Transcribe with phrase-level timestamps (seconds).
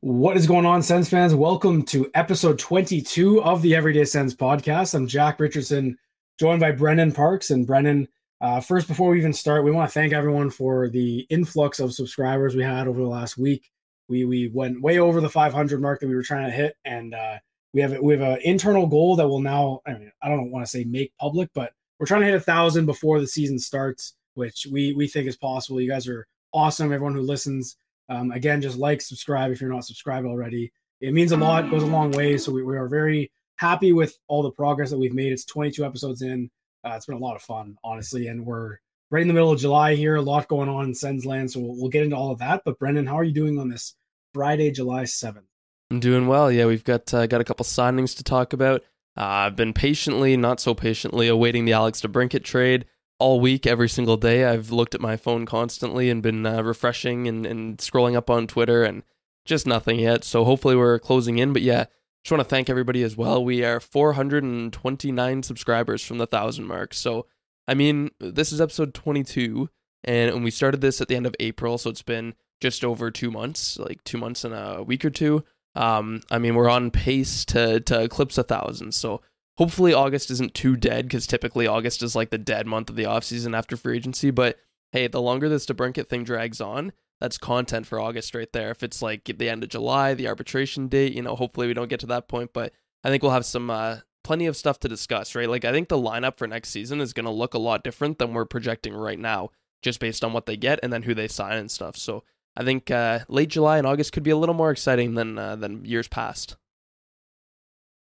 [0.00, 1.34] What is going on, Sens fans?
[1.34, 4.94] Welcome to episode 22 of the Everyday Sens podcast.
[4.94, 5.98] I'm Jack Richardson,
[6.38, 7.50] joined by Brennan Parks.
[7.50, 8.06] And Brennan,
[8.40, 11.92] uh, first, before we even start, we want to thank everyone for the influx of
[11.92, 13.72] subscribers we had over the last week.
[14.08, 17.12] We we went way over the 500 mark that we were trying to hit, and
[17.12, 17.38] uh,
[17.74, 19.80] we have we have an internal goal that will now.
[19.84, 22.40] I mean, I don't want to say make public, but we're trying to hit a
[22.40, 25.80] thousand before the season starts, which we we think is possible.
[25.80, 26.92] You guys are awesome.
[26.92, 27.76] Everyone who listens,
[28.08, 30.72] um, again, just like, subscribe if you're not subscribed already.
[31.00, 32.38] It means a lot, goes a long way.
[32.38, 35.32] So we, we are very happy with all the progress that we've made.
[35.32, 36.50] It's 22 episodes in.
[36.84, 38.78] Uh, it's been a lot of fun, honestly, and we're
[39.10, 40.16] right in the middle of July here.
[40.16, 42.62] A lot going on in Sens land, so we'll, we'll get into all of that.
[42.64, 43.94] But Brennan, how are you doing on this
[44.32, 45.42] Friday, July 7th?
[45.90, 46.52] I'm doing well.
[46.52, 48.82] Yeah, we've got uh, got a couple signings to talk about.
[49.16, 52.84] Uh, I've been patiently, not so patiently, awaiting the Alex DeBrincat trade
[53.18, 54.44] all week, every single day.
[54.44, 58.46] I've looked at my phone constantly and been uh, refreshing and, and scrolling up on
[58.46, 59.02] Twitter and
[59.44, 60.24] just nothing yet.
[60.24, 61.52] So hopefully we're closing in.
[61.52, 61.86] But yeah,
[62.24, 63.44] just want to thank everybody as well.
[63.44, 66.94] We are 429 subscribers from the thousand mark.
[66.94, 67.26] So
[67.68, 69.68] I mean, this is episode 22,
[70.04, 73.10] and, and we started this at the end of April, so it's been just over
[73.10, 75.44] two months, like two months and a week or two.
[75.74, 78.92] Um, I mean, we're on pace to to eclipse a thousand.
[78.94, 79.20] So
[79.58, 83.04] hopefully August isn't too dead because typically August is like the dead month of the
[83.04, 84.30] offseason after free agency.
[84.30, 84.56] But
[84.92, 88.70] hey, the longer this DeBrincat thing drags on, that's content for August right there.
[88.70, 91.90] If it's like the end of July, the arbitration date, you know, hopefully we don't
[91.90, 92.52] get to that point.
[92.54, 95.48] But I think we'll have some uh, plenty of stuff to discuss, right?
[95.48, 98.18] Like I think the lineup for next season is going to look a lot different
[98.18, 99.50] than we're projecting right now,
[99.82, 101.96] just based on what they get and then who they sign and stuff.
[101.96, 102.22] So
[102.56, 105.56] I think uh, late July and August could be a little more exciting than uh,
[105.56, 106.56] than years past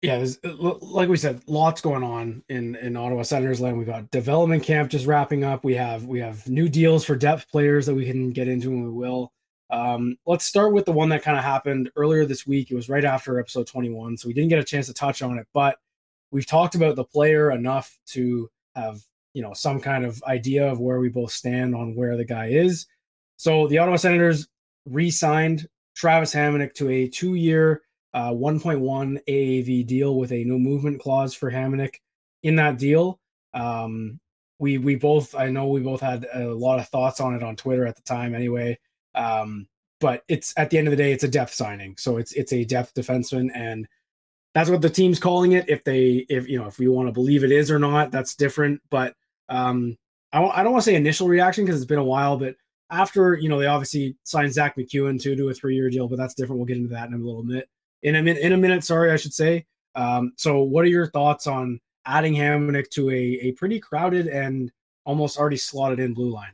[0.02, 3.78] yeah, uh, like we said, lots going on in in Ottawa Senators land.
[3.78, 5.64] We've got development camp just wrapping up.
[5.64, 8.84] We have we have new deals for depth players that we can get into, and
[8.84, 9.32] we will.
[9.70, 12.72] Um, let's start with the one that kind of happened earlier this week.
[12.72, 15.38] It was right after episode 21, so we didn't get a chance to touch on
[15.40, 15.78] it, but
[16.32, 19.02] we've talked about the player enough to have
[19.34, 22.48] you know some kind of idea of where we both stand on where the guy
[22.48, 22.86] is.
[23.38, 24.48] So the Ottawa Senators
[24.86, 27.82] re-signed Travis Hamonic to a two-year
[28.14, 31.96] uh, 1.1 AAV deal with a no movement clause for Hamonic.
[32.44, 33.20] In that deal,
[33.54, 34.20] um,
[34.60, 37.56] we we both I know we both had a lot of thoughts on it on
[37.56, 38.34] Twitter at the time.
[38.34, 38.80] Anyway,
[39.16, 39.68] um,
[40.00, 42.54] but it's at the end of the day, it's a depth signing, so it's it's
[42.54, 43.88] a depth defenseman, and
[44.54, 45.68] that's what the team's calling it.
[45.68, 48.36] If they if you know if we want to believe it is or not, that's
[48.36, 48.82] different.
[48.90, 49.16] But
[49.50, 49.98] um,
[50.32, 52.56] I, I don't want to say initial reaction because it's been a while, but
[52.90, 56.18] after you know they obviously signed Zack MacEwen to do a three year deal, but
[56.18, 56.60] that's different.
[56.60, 57.68] We'll get into that in a little bit
[58.04, 58.42] in a minute.
[58.42, 59.66] In a minute, sorry, I should say.
[59.96, 64.72] Um, so, what are your thoughts on adding Hamonic to a a pretty crowded and
[65.06, 66.52] almost already slotted in blue line?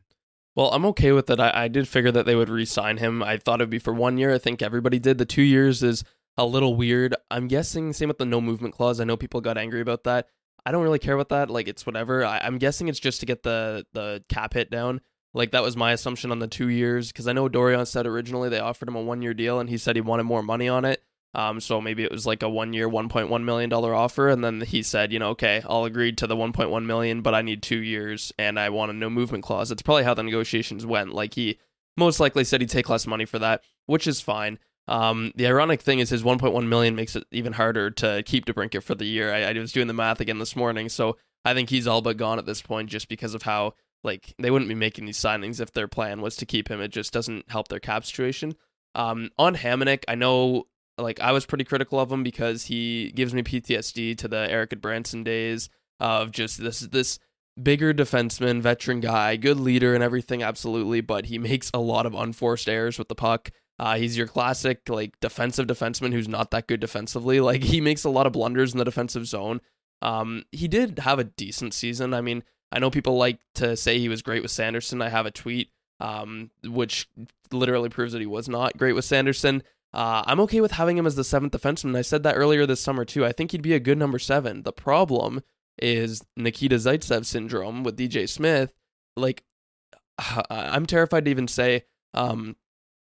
[0.55, 1.39] Well, I'm okay with it.
[1.39, 3.23] I, I did figure that they would re-sign him.
[3.23, 4.31] I thought it'd be for one year.
[4.31, 5.17] I think everybody did.
[5.17, 6.03] The two years is
[6.37, 7.15] a little weird.
[7.31, 8.99] I'm guessing same with the no movement clause.
[8.99, 10.27] I know people got angry about that.
[10.65, 11.49] I don't really care about that.
[11.49, 12.23] Like it's whatever.
[12.23, 15.01] I, am guessing it's just to get the the cap hit down.
[15.33, 18.49] Like that was my assumption on the two years because I know Dorion said originally
[18.49, 20.85] they offered him a one year deal and he said he wanted more money on
[20.85, 21.03] it.
[21.35, 24.29] Um, so maybe it was like a one year, $1.1 million offer.
[24.29, 27.41] And then he said, you know, okay, I'll agree to the 1.1 million, but I
[27.41, 29.69] need two years and I want a no movement clause.
[29.69, 31.13] That's probably how the negotiations went.
[31.13, 31.57] Like he
[31.97, 34.59] most likely said he'd take less money for that, which is fine.
[34.87, 38.83] Um, the ironic thing is his 1.1 million makes it even harder to keep DeBrincat
[38.83, 39.33] for the year.
[39.33, 40.89] I, I was doing the math again this morning.
[40.89, 43.73] So I think he's all but gone at this point just because of how
[44.03, 46.81] like they wouldn't be making these signings if their plan was to keep him.
[46.81, 48.55] It just doesn't help their cap situation.
[48.95, 50.65] Um, on Hamonic, I know
[50.97, 54.71] like I was pretty critical of him because he gives me PTSD to the Erik
[54.71, 57.19] Gudbranson days of just this this
[57.61, 62.13] bigger defenseman, veteran guy, good leader and everything, absolutely, but he makes a lot of
[62.13, 63.49] unforced errors with the puck.
[63.79, 67.39] Uh, he's your classic like defensive defenseman who's not that good defensively.
[67.41, 69.61] Like he makes a lot of blunders in the defensive zone.
[70.01, 72.13] Um, he did have a decent season.
[72.13, 75.01] I mean, I know people like to say he was great with Sanderson.
[75.01, 77.07] I have a tweet um, which
[77.51, 79.63] literally proves that he was not great with Sanderson.
[79.93, 81.95] Uh, I'm okay with having him as the seventh defenseman.
[81.95, 83.25] I said that earlier this summer too.
[83.25, 84.63] I think he'd be a good number seven.
[84.63, 85.41] The problem
[85.77, 88.73] is Nikita Zaitsev syndrome with DJ Smith.
[89.15, 89.43] Like,
[90.49, 92.55] I'm terrified to even say um,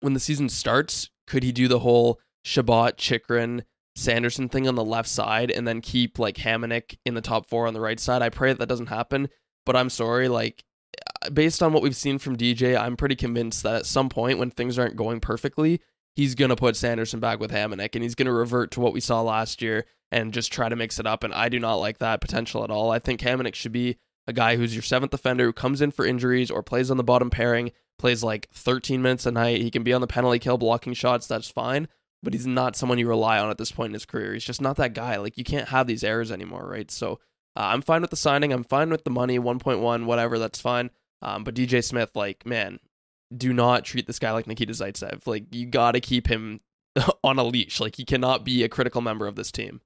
[0.00, 3.64] when the season starts, could he do the whole Chabot, Chychrun,
[3.94, 7.66] Sanderson thing on the left side and then keep like Hamonic in the top four
[7.66, 8.22] on the right side?
[8.22, 9.28] I pray that that doesn't happen.
[9.64, 10.64] But I'm sorry, like
[11.32, 14.50] based on what we've seen from DJ, I'm pretty convinced that at some point when
[14.50, 15.80] things aren't going perfectly,
[16.14, 18.92] he's going to put Sanderson back with Hamonic and he's going to revert to what
[18.92, 21.24] we saw last year and just try to mix it up.
[21.24, 22.90] And I do not like that potential at all.
[22.90, 26.04] I think Hamonic should be a guy who's your seventh defender who comes in for
[26.04, 29.62] injuries or plays on the bottom pairing, plays like 13 minutes a night.
[29.62, 31.26] He can be on the penalty kill blocking shots.
[31.26, 31.88] That's fine.
[32.22, 34.32] but he's not someone you rely on at this point in his career.
[34.32, 35.16] He's just not that guy.
[35.16, 36.90] Like you can't have these errors anymore, right?
[36.90, 37.18] So
[37.56, 38.52] uh, I'm fine with the signing.
[38.52, 40.38] I'm fine with the money, 1.1, whatever.
[40.38, 40.90] That's fine.
[41.20, 42.78] Um, but DJ Smith, like, man,
[43.36, 45.26] do not treat this guy like Nikita Zaitsev.
[45.26, 46.60] Like you got to keep him
[47.24, 47.80] on a leash.
[47.80, 49.80] Like he cannot be a critical member of this team.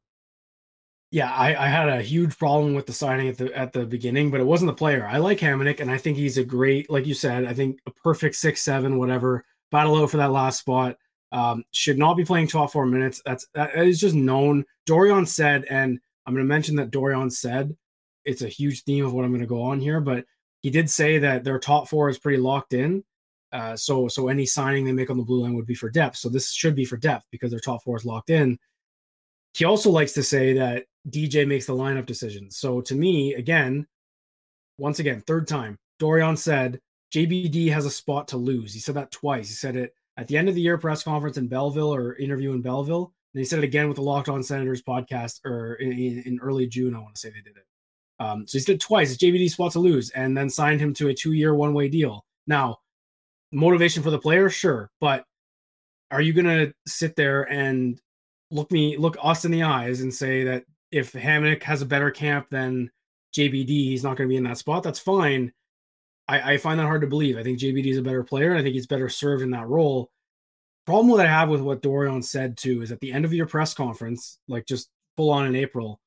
[1.12, 4.30] Yeah, I, I, had a huge problem with the signing at the at the beginning,
[4.30, 5.06] but it wasn't the player.
[5.06, 7.92] I like Hamonic, and I think he's a great, like you said, I think a
[7.92, 9.44] perfect six seven, whatever.
[9.70, 10.96] Battle out for that last spot.
[11.32, 13.22] Um, should not be playing 12 four minutes.
[13.24, 14.64] That's that is just known.
[14.84, 17.76] Dorion said, and I'm going to mention that Dorion said
[18.24, 20.24] it's a huge theme of what I'm going to go on here, but
[20.60, 23.04] he did say that their top four is pretty locked in.
[23.52, 26.16] Uh, so so any signing they make on the blue line would be for depth.
[26.16, 28.58] So this should be for depth because their top four is locked in.
[29.54, 32.58] He also likes to say that DJ makes the lineup decisions.
[32.58, 33.86] So to me, again,
[34.78, 36.80] once again, third time, Dorion said
[37.14, 38.74] JBD has a spot to lose.
[38.74, 39.48] He said that twice.
[39.48, 42.52] He said it at the end of the year press conference in Belleville or interview
[42.52, 43.12] in Belleville.
[43.32, 46.66] And he said it again with the Locked On Senators podcast or in, in early
[46.66, 46.94] June.
[46.94, 47.64] I want to say they did it.
[48.18, 51.08] Um, so he said twice it's JBD spot to lose and then signed him to
[51.08, 52.24] a two year one way deal.
[52.46, 52.78] Now,
[53.56, 55.24] motivation for the player, sure, but
[56.10, 58.00] are you going to sit there and
[58.50, 62.10] look me look us in the eyes and say that if Hamonic has a better
[62.10, 62.90] camp than
[63.34, 64.82] JBD, he's not going to be in that spot.
[64.82, 65.52] That's fine.
[66.28, 67.36] I, I find that hard to believe.
[67.36, 69.68] I think JBD is a better player, and I think he's better served in that
[69.68, 70.10] role.
[70.84, 73.46] Problem that I have with what Dorion said too is at the end of your
[73.46, 75.98] press conference, like just full on in April,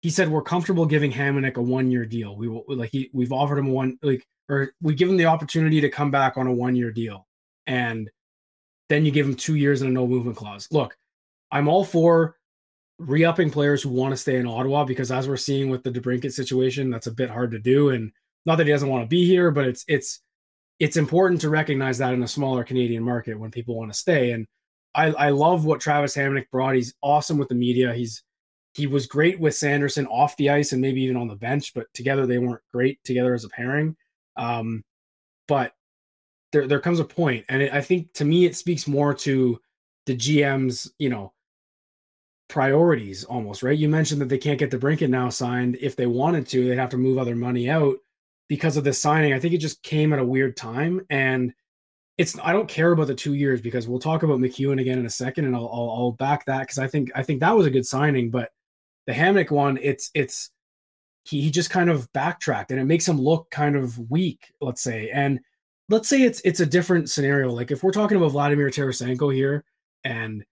[0.00, 2.36] he said we're comfortable giving Hamonic a one year deal.
[2.36, 5.80] We will like he we've offered him one like or we give him the opportunity
[5.80, 7.26] to come back on a one year deal,
[7.66, 8.10] and
[8.88, 10.68] then you give him two years and a no movement clause.
[10.70, 10.96] Look,
[11.50, 12.36] I'm all for
[12.98, 16.32] re-upping players who want to stay in Ottawa because as we're seeing with the DeBrincat
[16.32, 17.90] situation, that's a bit hard to do.
[17.90, 18.12] And
[18.46, 20.20] not that he doesn't want to be here, but it's it's
[20.78, 24.32] it's important to recognize that in a smaller Canadian market when people want to stay.
[24.32, 24.46] And
[24.94, 26.74] I, I love what Travis Hamonic brought.
[26.74, 27.94] He's awesome with the media.
[27.94, 28.22] He's
[28.74, 31.86] he was great with Sanderson off the ice and maybe even on the bench, but
[31.94, 33.96] together they weren't great together as a pairing.
[34.36, 34.84] Um,
[35.48, 35.74] but
[36.52, 39.60] there there comes a point, and it, I think to me it speaks more to
[40.06, 41.32] the GM's you know
[42.48, 43.78] priorities almost right.
[43.78, 45.76] You mentioned that they can't get the DeBrincat now signed.
[45.80, 47.96] If they wanted to, they'd have to move other money out
[48.48, 49.32] because of this signing.
[49.32, 51.52] I think it just came at a weird time, and
[52.18, 55.06] it's I don't care about the two years because we'll talk about MacEwen again in
[55.06, 57.66] a second, and I'll I'll, I'll back that because I think I think that was
[57.66, 58.50] a good signing, but
[59.06, 60.50] the Hamonic one, it's it's
[61.24, 64.82] he, he just kind of backtracked and it makes him look kind of weak, let's
[64.82, 65.10] say.
[65.10, 65.40] And
[65.88, 67.50] let's say it's it's a different scenario.
[67.50, 69.64] Like if we're talking about Vladimir Tarasenko here,
[70.04, 70.44] and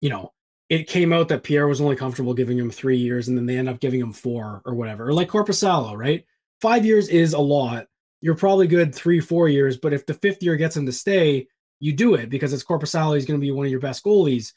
[0.00, 0.32] you know,
[0.68, 3.58] it came out that Pierre was only comfortable giving him three years, and then they
[3.58, 5.08] end up giving him four or whatever.
[5.08, 6.24] Or like Korpisalo, right?
[6.60, 7.86] Five years is a lot.
[8.20, 11.48] You're probably good three, four years, but if the fifth year gets him to stay,
[11.80, 13.16] you do it because it's Korpisalo.
[13.16, 14.52] He's going to be one of your best goalies.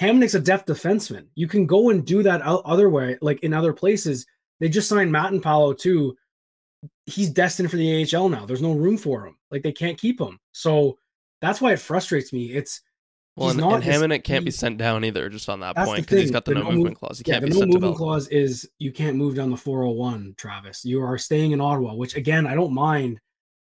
[0.00, 1.26] Hamonic's a depth defenseman.
[1.34, 4.26] You can go and do that other way, like in other places.
[4.60, 6.16] They just signed Matinpalo too.
[7.06, 8.46] He's destined for the AHL now.
[8.46, 9.36] There's no room for him.
[9.50, 10.38] Like they can't keep him.
[10.52, 10.98] So
[11.40, 12.52] that's why it frustrates me.
[12.52, 12.82] It's
[13.36, 16.20] well, and, not, and Hamonic can't be sent down either, just on that point, because
[16.20, 17.18] he's got the, the no, no, movement clause.
[17.18, 20.34] He yeah, can't the be no movement clause is you can't move down the 401,
[20.36, 20.84] Travis.
[20.84, 23.18] You are staying in Ottawa, which again I don't mind,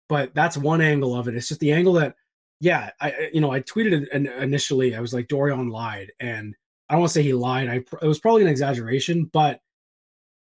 [0.07, 1.35] but that's one angle of it.
[1.35, 2.15] It's just the angle that,
[2.61, 4.95] yeah, I you know I tweeted it initially.
[4.95, 6.55] I was like Dorion lied, and
[6.87, 7.67] I don't want to say he lied.
[7.67, 9.59] I it was probably an exaggeration, but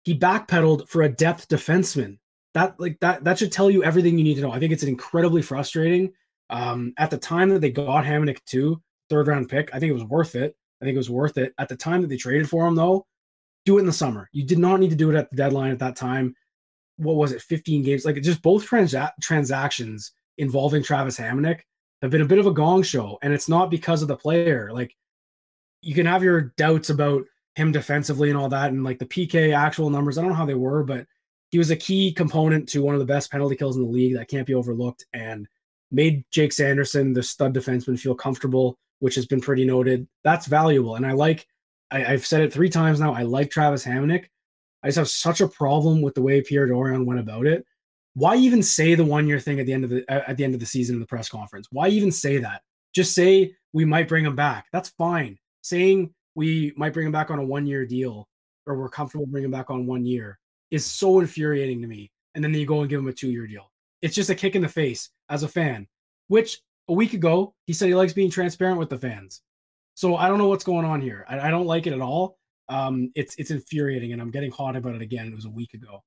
[0.06, 2.18] he backpedaled for a depth defenseman.
[2.54, 4.52] That like that that should tell you everything you need to know.
[4.52, 6.14] I think it's incredibly frustrating.
[6.50, 9.94] Um, at the time that they got Hamonic too, third round pick, I think it
[9.94, 10.56] was worth it.
[10.82, 11.54] I think it was worth it.
[11.58, 13.06] At the time that they traded for him, though,
[13.66, 14.30] do it in the summer.
[14.32, 16.36] You did not need to do it at the deadline at that time.
[16.98, 18.06] What was it, 15 games?
[18.06, 21.62] Like just both transa- transactions involving Travis Hamonic
[22.02, 23.18] have been a bit of a gong show.
[23.22, 24.70] And it's not because of the player.
[24.72, 24.96] Like
[25.82, 27.24] you can have your doubts about
[27.56, 30.18] him defensively and all that, and like the PK actual numbers.
[30.18, 31.06] I don't know how they were, but
[31.50, 34.16] he was a key component to one of the best penalty kills in the league
[34.16, 35.48] that can't be overlooked, and
[35.92, 40.08] made Jake Sanderson, the stud defenseman, feel comfortable, which has been pretty noted.
[40.24, 41.48] That's valuable, and I like.
[41.92, 43.14] I, have said it three times now.
[43.14, 44.26] I like Travis Hamonic.
[44.84, 47.66] I just have such a problem with the way Pierre Dorion went about it.
[48.16, 50.56] Why even say the one year thing at the end of the at the end
[50.56, 51.68] of the season in the press conference?
[51.72, 52.64] Why even say that?
[52.94, 54.68] Just say we might bring him back.
[54.72, 55.38] That's fine.
[55.62, 58.28] Saying we might bring him back on a one year deal
[58.68, 60.40] or we're comfortable bringing him back on one year
[60.72, 62.12] is so infuriating to me.
[62.34, 63.72] And then you go and give him a two year deal.
[64.02, 65.88] It's just a kick in the face as a fan,
[66.28, 69.42] which a week ago he said he likes being transparent with the fans.
[69.96, 71.26] So I don't know what's going on here.
[71.30, 72.38] I, I don't like it at all.
[72.68, 75.28] Um, it's it's infuriating, and I'm getting hot about it again.
[75.28, 76.04] It was a week ago.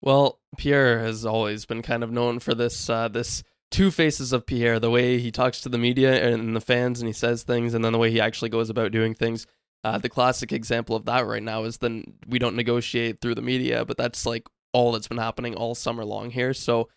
[0.00, 4.46] Well, Pierre has always been kind of known for this uh, this two faces of
[4.46, 7.74] Pierre, the way he talks to the media and the fans and he says things,
[7.74, 9.46] and then the way he actually goes about doing things.
[9.82, 13.42] Uh, the classic example of that right now is then we don't negotiate through the
[13.42, 16.52] media, but that's like all that's been happening all summer long here.
[16.52, 16.88] So,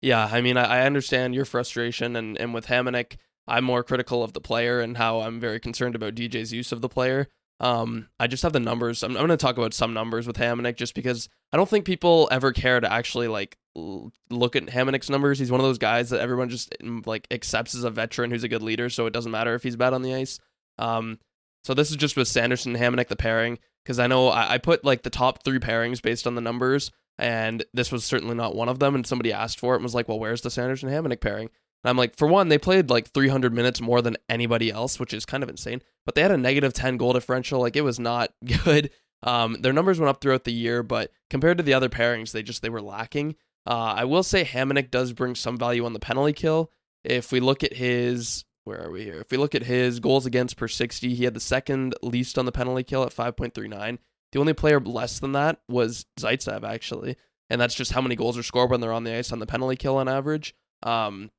[0.00, 4.22] yeah, I mean, I, I understand your frustration, and, and with Hamonic, I'm more critical
[4.22, 7.28] of the player and how I'm very concerned about DJ's use of the player.
[7.60, 9.04] Um, I just have the numbers.
[9.04, 11.84] I'm, I'm going to talk about some numbers with Hamonic just because I don't think
[11.84, 15.38] people ever care to actually like look at Hamonic's numbers.
[15.38, 16.74] He's one of those guys that everyone just
[17.06, 19.76] like accepts as a veteran who's a good leader, so it doesn't matter if he's
[19.76, 20.40] bad on the ice.
[20.78, 21.20] Um,
[21.62, 24.58] so this is just with Sanderson and Hamonic the pairing because I know I, I
[24.58, 28.54] put like the top three pairings based on the numbers, and this was certainly not
[28.54, 28.94] one of them.
[28.94, 31.50] And somebody asked for it and was like, "Well, where's the Sanderson Hamonic pairing?"
[31.84, 35.12] And I'm like, for one, they played like 300 minutes more than anybody else, which
[35.12, 35.82] is kind of insane.
[36.06, 37.60] But they had a negative 10 goal differential.
[37.60, 38.32] Like it was not
[38.64, 38.90] good.
[39.24, 42.42] Um, their numbers went up throughout the year, but compared to the other pairings, they
[42.42, 43.36] just they were lacking.
[43.66, 46.70] Uh, I will say Hamonic does bring some value on the penalty kill.
[47.04, 49.20] If we look at his, where are we here?
[49.20, 52.46] If we look at his goals against per 60, he had the second least on
[52.46, 53.98] the penalty kill at 5.39.
[54.32, 57.16] The only player less than that was Zaitsev, actually.
[57.50, 59.46] And that's just how many goals are scored when they're on the ice on the
[59.46, 60.54] penalty kill on average.
[60.82, 61.30] Um,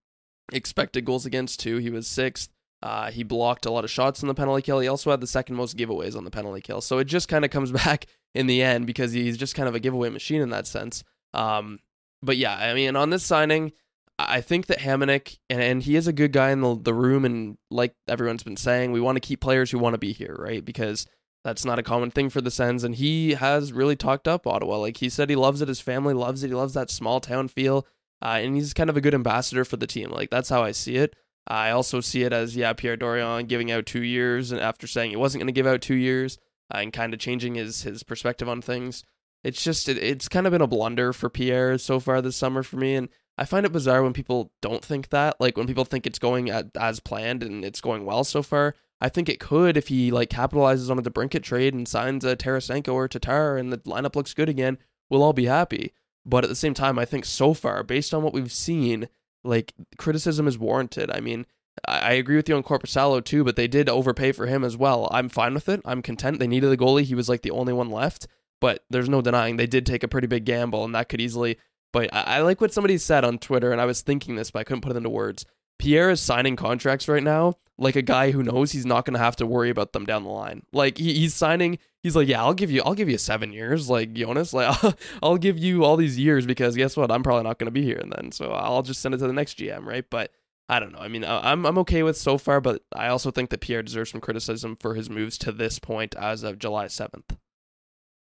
[0.51, 2.50] expected goals against two, He was sixth.
[2.84, 4.80] Uh, he blocked a lot of shots in the penalty kill.
[4.80, 6.82] He also had the second most giveaways on the penalty kill.
[6.82, 9.75] So it just kind of comes back in the end because he's just kind of
[9.75, 11.03] a giveaway machine in that sense.
[11.34, 11.80] Um,
[12.22, 13.72] but yeah, I mean, on this signing,
[14.20, 17.25] I think that Hamonic, and, and he is a good guy in the, the room.
[17.25, 20.36] And like everyone's been saying, we want to keep players who want to be here,
[20.39, 20.63] right?
[20.63, 21.08] Because
[21.43, 22.84] that's not a common thing for the Sens.
[22.84, 24.77] And he has really talked up Ottawa.
[24.77, 25.67] Like he said, he loves it.
[25.67, 26.50] His family loves it.
[26.50, 27.86] He loves that small town feel
[28.24, 30.10] uh, and he's kind of a good ambassador for the team.
[30.10, 31.15] Like that's how I see it.
[31.46, 35.10] I also see it as yeah, Pierre Dorion giving out two years, and after saying
[35.10, 36.38] he wasn't going to give out two years,
[36.74, 39.03] uh, and kind of changing his his perspective on things.
[39.43, 42.63] It's just it, it's kind of been a blunder for Pierre so far this summer
[42.63, 43.10] for me, and
[43.43, 45.35] I find it bizarre when people don't think that.
[45.38, 48.73] Like when people think it's going as planned and it's going well so far.
[49.01, 52.38] I think it could if he like capitalizes on a DeBrincat trade and signs a
[52.38, 54.77] Tarasenko or Tatar, and the lineup looks good again.
[55.09, 55.91] We'll all be happy.
[56.25, 59.09] But at the same time, I think so far, based on what we've seen,
[59.43, 61.12] like criticism is warranted.
[61.12, 61.45] I mean,
[61.85, 65.09] I, agree with you on Korpisalo too, but they did overpay for him as well.
[65.12, 65.81] I'm fine with it.
[65.83, 66.39] I'm content.
[66.39, 67.03] They needed a goalie.
[67.03, 68.25] He was like the only one left,
[68.62, 71.57] but there's no denying they did take a pretty big gamble, and that could easily.
[71.93, 74.59] But I, I like what somebody said on Twitter, and I was thinking this, but
[74.59, 75.45] I couldn't put it into words.
[75.79, 79.19] Pierre is signing contracts right now like a guy who knows he's not going to
[79.19, 80.63] have to worry about them down the line.
[80.71, 83.89] Like he, he's signing, he's like, yeah, I'll give you, I'll give you seven years,
[83.89, 87.43] like Jonas, like I'll, I'll give you all these years because guess what, I'm probably
[87.43, 89.57] not going to be here and then, so I'll just send it to the next
[89.57, 90.05] GM, right?
[90.09, 90.31] But
[90.69, 91.00] I don't know.
[91.00, 94.12] I mean, I'm I'm okay with so far, but I also think that Pierre deserves
[94.12, 97.38] some criticism for his moves to this point as of July 7th.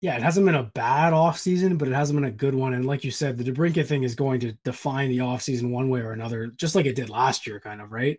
[0.07, 2.75] Yeah, it hasn't been a bad off season, but it hasn't been a good one.
[2.75, 5.91] And like you said, the DeBrincat thing is going to define the off season one
[5.91, 8.17] way or another, just like it did last year, kind of, right?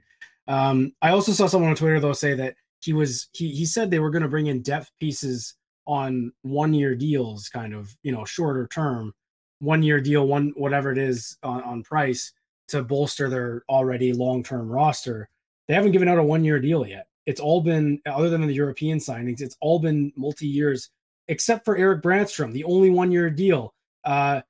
[0.49, 3.89] Um, I also saw someone on Twitter though say that he was he he said
[3.89, 5.53] they were going to bring in depth pieces
[5.85, 9.13] on one year deals, kind of you know shorter term,
[9.59, 12.33] one year deal, one whatever it is on, on price
[12.67, 15.29] to bolster their already long term roster.
[15.69, 17.07] They haven't given out a one year deal yet.
[17.25, 20.89] It's all been other than the European signings, it's all been multi years,
[21.27, 23.73] except for Erik Brannstrom, the only one year deal.
[24.03, 24.41] Uh,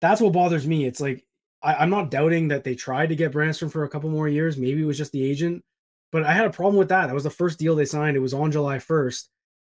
[0.00, 0.84] that's what bothers me.
[0.84, 1.24] It's like
[1.62, 4.56] I, am not doubting that they tried to get Brannstrom for a couple more years.
[4.56, 5.62] Maybe it was just the agent,
[6.10, 7.06] but I had a problem with that.
[7.06, 8.16] That was the first deal they signed.
[8.16, 9.28] It was on July 1st.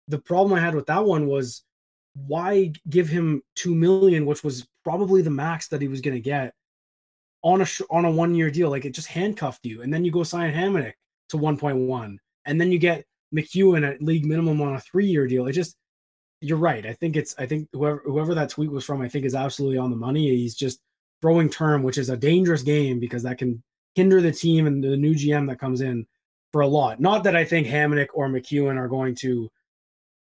[0.08, 1.64] The problem I had with that one was
[2.16, 6.22] why give him two million, which was probably the max that he was going to
[6.22, 6.54] get
[7.42, 8.70] on a on a one year deal.
[8.70, 10.94] Like it just handcuffed you, and then you go sign Hamonic
[11.30, 15.48] to 1.1, and then you get MacEwen at league minimum on a three year deal.
[15.48, 15.76] It just
[16.44, 16.86] you're right.
[16.86, 19.78] I think it's I think whoever whoever that tweet was from, I think is absolutely
[19.78, 20.30] on the money.
[20.30, 20.82] He's just
[21.22, 23.64] throwing term, which is a dangerous game because that can
[23.96, 26.06] hinder the team and the new GM that comes in
[26.52, 27.00] for a lot.
[27.00, 29.50] Not that I think Hamonic or MacEwen are going to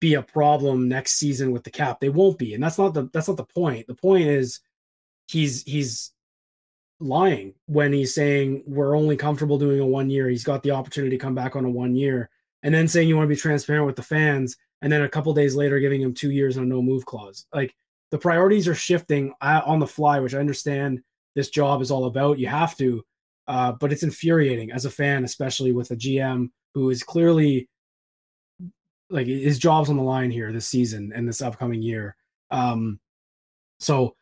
[0.00, 2.00] be a problem next season with the cap.
[2.00, 3.87] They won't be, and that's not the that's not the point.
[3.87, 4.61] The point is
[5.28, 6.12] he's he's
[6.99, 10.28] lying when he's saying we're only comfortable doing a one year.
[10.28, 12.30] He's got the opportunity to come back on a one year,
[12.62, 15.33] and then saying you want to be transparent with the fans, and then a couple
[15.35, 17.47] days later giving him two years on a no move clause.
[17.54, 17.75] Like
[18.11, 21.00] the priorities are shifting on the fly, which I understand
[21.35, 22.38] this job is all about.
[22.38, 23.04] You have to,
[23.49, 27.68] uh, but it's infuriating as a fan, especially with a GM who is clearly
[29.09, 32.16] like his job's on the line here this season and this upcoming year.
[32.50, 32.99] Um,
[33.78, 34.16] so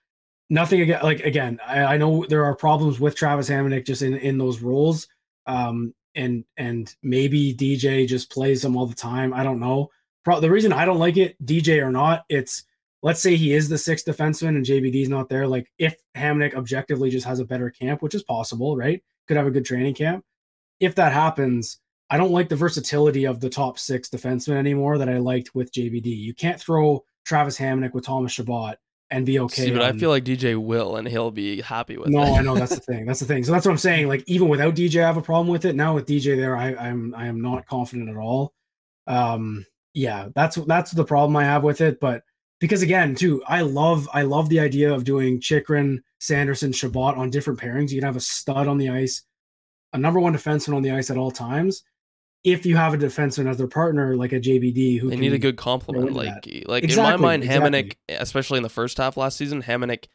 [0.51, 1.01] nothing again.
[1.03, 4.61] Like again, I, I, know there are problems with Travis Hamonic just in in those
[4.61, 5.09] roles.
[5.47, 9.33] Um, and and maybe DJ just plays them all the time.
[9.33, 9.91] I don't know.
[10.25, 12.65] Pro- the reason I don't like it, DJ or not, it's
[13.03, 15.47] let's say he is the sixth defenseman and JBD's not there.
[15.47, 19.03] Like if Hamonic objectively just has a better camp, which is possible, right?
[19.29, 20.25] Could have a good training camp.
[20.81, 21.79] If that happens,
[22.11, 25.73] I don't like the versatility of the top six defensemen anymore that I liked with
[25.73, 26.07] JBD.
[26.07, 28.77] You can't throw Travis Hamonic with Thomas Chabot
[29.11, 29.67] and be okay.
[29.67, 29.95] See, but on...
[29.95, 32.27] I feel like DJ will, and he'll be happy with no, it.
[32.27, 33.07] No, I know that's the thing.
[33.07, 33.45] That's the thing.
[33.45, 34.09] So that's what I'm saying.
[34.09, 35.77] Like even without DJ, I have a problem with it.
[35.77, 38.53] Now with DJ there, I, I'm I am not confident at all.
[39.07, 42.01] Um, yeah, that's that's the problem I have with it.
[42.01, 42.23] But
[42.61, 47.31] because again, too, I love I love the idea of doing Chychrun, Sanderson, Chabot on
[47.31, 47.91] different pairings.
[47.91, 49.23] You can have a stud on the ice,
[49.93, 51.85] a number one defenseman on the ice at all times,
[52.45, 55.39] if you have a defenseman as their partner, like a JBD, who they need a
[55.39, 56.13] good complement.
[56.13, 56.69] Like, that.
[56.69, 57.71] like exactly, in my mind, exactly.
[57.71, 60.07] Hamonic, especially in the first half last season, Hamonic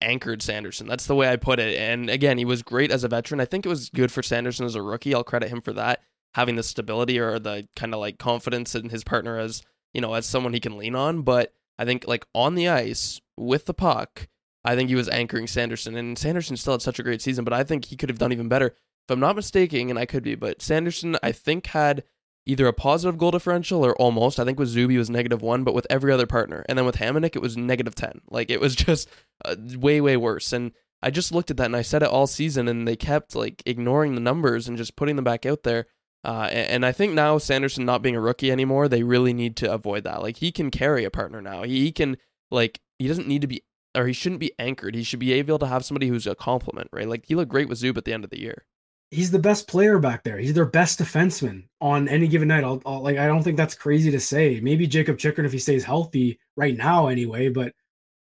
[0.00, 0.88] anchored Sanderson.
[0.88, 1.78] That's the way I put it.
[1.78, 3.40] And again, he was great as a veteran.
[3.40, 5.14] I think it was good for Sanderson as a rookie.
[5.14, 6.00] I'll credit him for that,
[6.38, 9.60] having the stability or the kind of like confidence in his partner as
[9.92, 11.22] you know as someone he can lean on.
[11.22, 14.28] But I think like on the ice with the puck.
[14.64, 17.54] I think he was anchoring Sanderson, and Sanderson still had such a great season, but
[17.54, 20.22] I think he could have done even better if I'm not mistaken, and I could
[20.22, 22.04] be, but Sanderson, I think, had
[22.44, 24.38] either a positive goal differential or almost.
[24.38, 26.64] I think with Zuby was negative one, but with every other partner.
[26.68, 28.22] And then with Hamonic, it was negative 10.
[28.30, 29.08] Like it was just
[29.44, 30.52] uh, way, way worse.
[30.52, 33.34] And I just looked at that and I said it all season, and they kept
[33.34, 35.86] like ignoring the numbers and just putting them back out there.
[36.24, 39.72] Uh, and, I think now Sanderson not being a rookie anymore, they really need to
[39.72, 40.20] avoid that.
[40.20, 41.62] Like he can carry a partner now.
[41.62, 42.16] He, can
[42.50, 43.62] like he doesn't need to be
[43.94, 44.94] or he shouldn't be anchored.
[44.94, 47.08] He should be able to have somebody who's a complement, right?
[47.08, 48.66] Like he looked great with Zub at the end of the year
[49.10, 50.38] he's the best player back there.
[50.38, 52.64] He's their best defenseman on any given night.
[52.64, 54.60] I'll, I'll, like I don't think that's crazy to say.
[54.60, 57.48] Maybe Jacob Chychrun if he stays healthy right now anyway.
[57.48, 57.72] But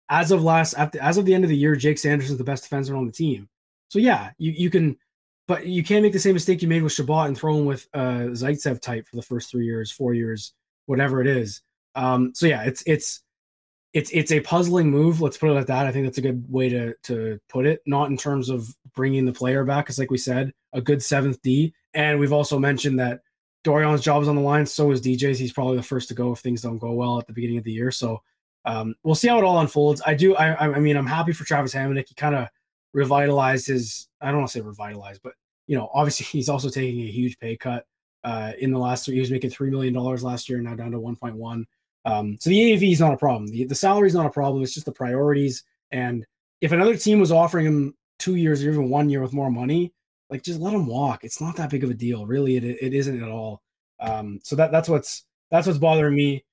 [0.08, 2.68] as of last as of the end of the year, Jake Sanders is the best
[2.68, 3.48] defenseman on the team.
[3.88, 4.96] So yeah, you you can,
[5.46, 7.88] but you can't make the same mistake you made with Chabot and throw him with
[7.94, 10.52] uh Zaitsev type for the first three years, four years,
[10.86, 11.62] whatever it is.
[11.94, 13.22] Um, so yeah, it's it's
[13.92, 15.20] it's it's a puzzling move.
[15.20, 15.86] Let's put it like that.
[15.86, 17.80] I think that's a good way to to put it.
[17.86, 21.40] Not in terms of bringing the player back, because like we said, a good seventh
[21.42, 23.20] D, and we've also mentioned that
[23.64, 24.66] Dorion's job is on the line.
[24.66, 25.38] So is DJ's.
[25.38, 27.64] He's probably the first to go if things don't go well at the beginning of
[27.64, 27.90] the year.
[27.90, 28.20] So
[28.66, 30.02] um, we'll see how it all unfolds.
[30.04, 30.36] I do.
[30.36, 32.08] I I mean, I'm happy for Travis Hamonic.
[32.08, 32.48] He kind of
[32.92, 34.08] revitalized his.
[34.20, 35.34] I don't want to say revitalized, but
[35.66, 37.84] you know, obviously he's also taking a huge pay cut.
[38.24, 40.90] Uh, in the last three, he was making three million dollars last year, now down
[40.90, 41.64] to 1.1.
[42.04, 43.46] Um, so the AAV is not a problem.
[43.48, 44.62] The, the salary is not a problem.
[44.62, 45.64] It's just the priorities.
[45.92, 46.24] And
[46.60, 49.92] if another team was offering him two years or even one year with more money,
[50.30, 51.24] like just let him walk.
[51.24, 52.56] It's not that big of a deal, really.
[52.56, 53.62] It it isn't at all.
[54.00, 56.44] Um, so that that's what's that's what's bothering me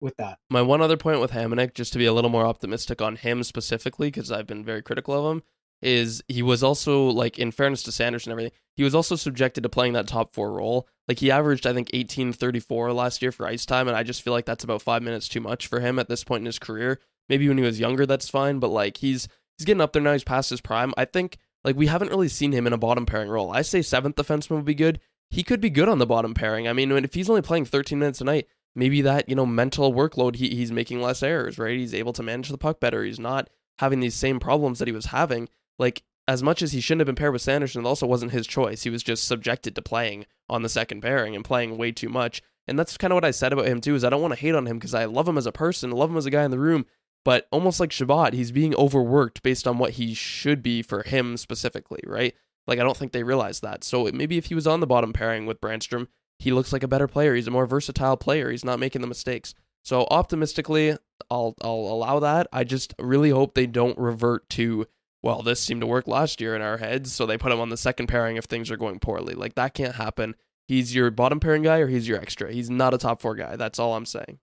[0.00, 0.38] with that.
[0.50, 3.42] My one other point with Hamonic, just to be a little more optimistic on him
[3.42, 5.42] specifically, because I've been very critical of him,
[5.82, 9.62] is he was also like in fairness to Sanders and everything, he was also subjected
[9.62, 10.88] to playing that top four role.
[11.06, 14.32] Like he averaged I think 1834 last year for ice time and I just feel
[14.32, 17.00] like that's about 5 minutes too much for him at this point in his career.
[17.28, 20.12] Maybe when he was younger that's fine, but like he's he's getting up there now,
[20.12, 20.92] he's past his prime.
[20.96, 23.50] I think like we haven't really seen him in a bottom pairing role.
[23.50, 25.00] I say seventh defenseman would be good.
[25.30, 26.66] He could be good on the bottom pairing.
[26.66, 29.92] I mean, if he's only playing 13 minutes a night, maybe that, you know, mental
[29.92, 31.76] workload, he, he's making less errors, right?
[31.76, 33.04] He's able to manage the puck better.
[33.04, 35.48] He's not having these same problems that he was having.
[35.78, 38.46] Like as much as he shouldn't have been paired with Sanderson, it also wasn't his
[38.46, 38.82] choice.
[38.82, 42.42] He was just subjected to playing on the second pairing and playing way too much.
[42.66, 43.94] And that's kind of what I said about him too.
[43.94, 45.92] Is I don't want to hate on him because I love him as a person,
[45.92, 46.86] I love him as a guy in the room.
[47.24, 51.36] But almost like Chabot, he's being overworked based on what he should be for him
[51.36, 52.34] specifically, right?
[52.66, 53.82] Like I don't think they realize that.
[53.82, 56.88] So maybe if he was on the bottom pairing with Brannstrom, he looks like a
[56.88, 57.34] better player.
[57.34, 58.50] He's a more versatile player.
[58.50, 59.54] He's not making the mistakes.
[59.82, 60.96] So optimistically,
[61.30, 62.46] I'll I'll allow that.
[62.52, 64.86] I just really hope they don't revert to
[65.22, 67.70] well, this seemed to work last year in our heads, so they put him on
[67.70, 69.34] the second pairing if things are going poorly.
[69.34, 70.34] Like that can't happen.
[70.66, 72.52] He's your bottom pairing guy or he's your extra.
[72.52, 73.56] He's not a top four guy.
[73.56, 74.38] That's all I'm saying.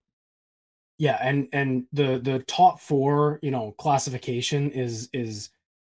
[0.98, 5.50] Yeah, and and the the top four, you know, classification is is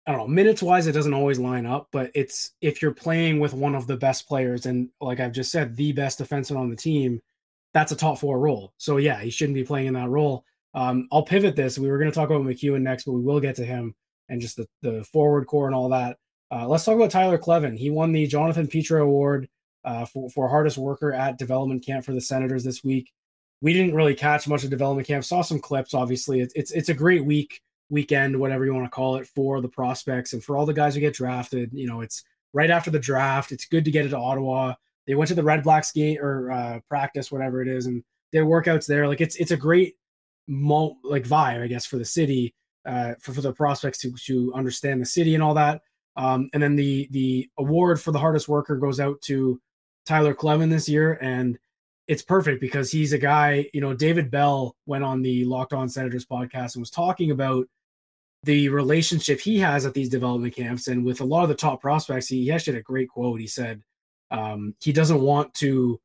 [0.06, 3.40] I don't know, minutes wise, it doesn't always line up, but it's if you're playing
[3.40, 6.70] with one of the best players and like I've just said, the best defenseman on
[6.70, 7.20] the team,
[7.74, 8.72] that's a top four role.
[8.78, 10.44] So yeah, he shouldn't be playing in that role.
[10.74, 11.78] Um, I'll pivot this.
[11.78, 13.94] We were going to talk about MacEwen next, but we will get to him
[14.28, 16.18] and just the, the forward core and all that.
[16.50, 17.76] Uh, let's talk about Tyler Kleven.
[17.76, 19.48] He won the Jonathan Pitre Award
[19.84, 23.12] uh, for, for hardest worker at development camp for the Senators this week.
[23.62, 25.24] We didn't really catch much of development camp.
[25.24, 25.94] Saw some clips.
[25.94, 29.60] Obviously, it's it's, it's a great week weekend, whatever you want to call it, for
[29.60, 31.70] the prospects and for all the guys who get drafted.
[31.72, 33.52] You know, it's right after the draft.
[33.52, 34.74] It's good to get it to Ottawa.
[35.06, 38.44] They went to the Red Blacks game or uh, practice, whatever it is, and their
[38.44, 39.08] workouts there.
[39.08, 39.96] Like it's it's a great
[40.46, 42.54] mo- like vibe, I guess, for the city
[42.86, 45.82] uh, for, for the prospects to, to understand the city and all that.
[46.16, 49.60] Um, and then the the award for the hardest worker goes out to
[50.06, 51.18] Tyler Kleven this year.
[51.20, 51.58] And
[52.08, 55.88] it's perfect because he's a guy, you know, David Bell went on the Locked On
[55.88, 57.66] Senators podcast and was talking about
[58.44, 61.80] the relationship he has at these development camps and with a lot of the top
[61.80, 62.28] prospects.
[62.28, 63.40] He, he actually had a great quote.
[63.40, 63.82] He said
[64.30, 66.00] um, he doesn't want to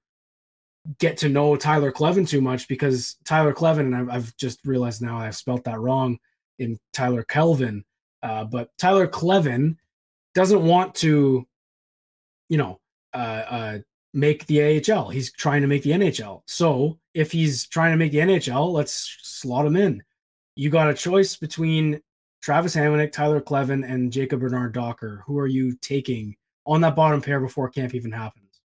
[0.97, 5.01] get to know Tyler Kleven too much because Tyler Kleven, and I've, I've just realized
[5.03, 6.17] now I've spelt that wrong
[6.61, 7.83] in Tyler Kelvin,
[8.23, 9.75] uh, but Tyler Kleven
[10.35, 11.45] doesn't want to,
[12.49, 12.79] you know,
[13.13, 13.79] uh, uh,
[14.13, 15.09] make the AHL.
[15.09, 16.43] He's trying to make the NHL.
[16.45, 20.03] So if he's trying to make the NHL, let's slot him in.
[20.55, 22.01] You got a choice between
[22.41, 25.23] Travis Hamonic, Tyler Kleven, and Jacob Bernard Docker.
[25.27, 28.61] Who are you taking on that bottom pair before camp even happens?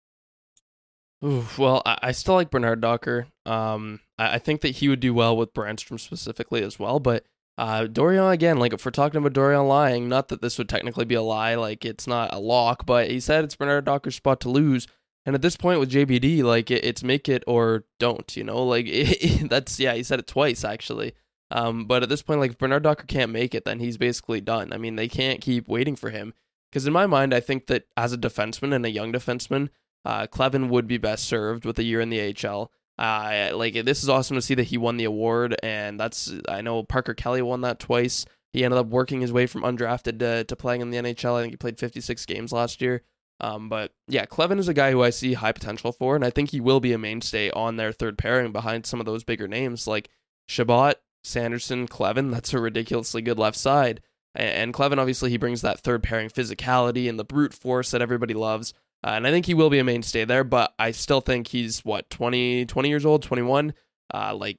[1.23, 3.27] Ooh, well, I, I, still like Bernard Docker.
[3.45, 6.99] Um, I, I, think that he would do well with Brannstrom specifically as well.
[6.99, 7.25] But
[7.57, 11.05] uh, Dorion again, like if we're talking about Dorion lying, not that this would technically
[11.05, 14.41] be a lie, like it's not a lock, but he said it's Bernard Docker's spot
[14.41, 14.87] to lose.
[15.25, 18.63] And at this point with JBD, like it, it's make it or don't, you know,
[18.63, 21.13] like it, that's yeah, he said it twice actually.
[21.51, 24.41] Um, but at this point, like if Bernard Docker can't make it, then he's basically
[24.41, 24.73] done.
[24.73, 26.33] I mean, they can't keep waiting for him
[26.71, 29.69] because in my mind, I think that as a defenseman and a young defenseman,
[30.03, 32.71] uh, Kleven would be best served with a year in the AHL.
[32.97, 36.61] Uh, like this is awesome to see that he won the award, and that's I
[36.61, 38.25] know Parker Kelly won that twice.
[38.53, 41.35] He ended up working his way from undrafted to, to playing in the NHL.
[41.35, 43.03] I think he played 56 games last year.
[43.41, 46.29] Um, but yeah, Kleven is a guy who I see high potential for, and I
[46.29, 49.47] think he will be a mainstay on their third pairing behind some of those bigger
[49.47, 50.09] names like
[50.47, 52.31] Chabot, Sanderson, Kleven.
[52.31, 54.01] That's a ridiculously good left side.
[54.33, 58.33] And Kleven, obviously, he brings that third pairing physicality and the brute force that everybody
[58.33, 58.73] loves.
[59.05, 61.85] Uh, and I think he will be a mainstay there, but I still think he's
[61.85, 63.75] what 20, 20 years old, 21.
[64.11, 64.57] Uh, like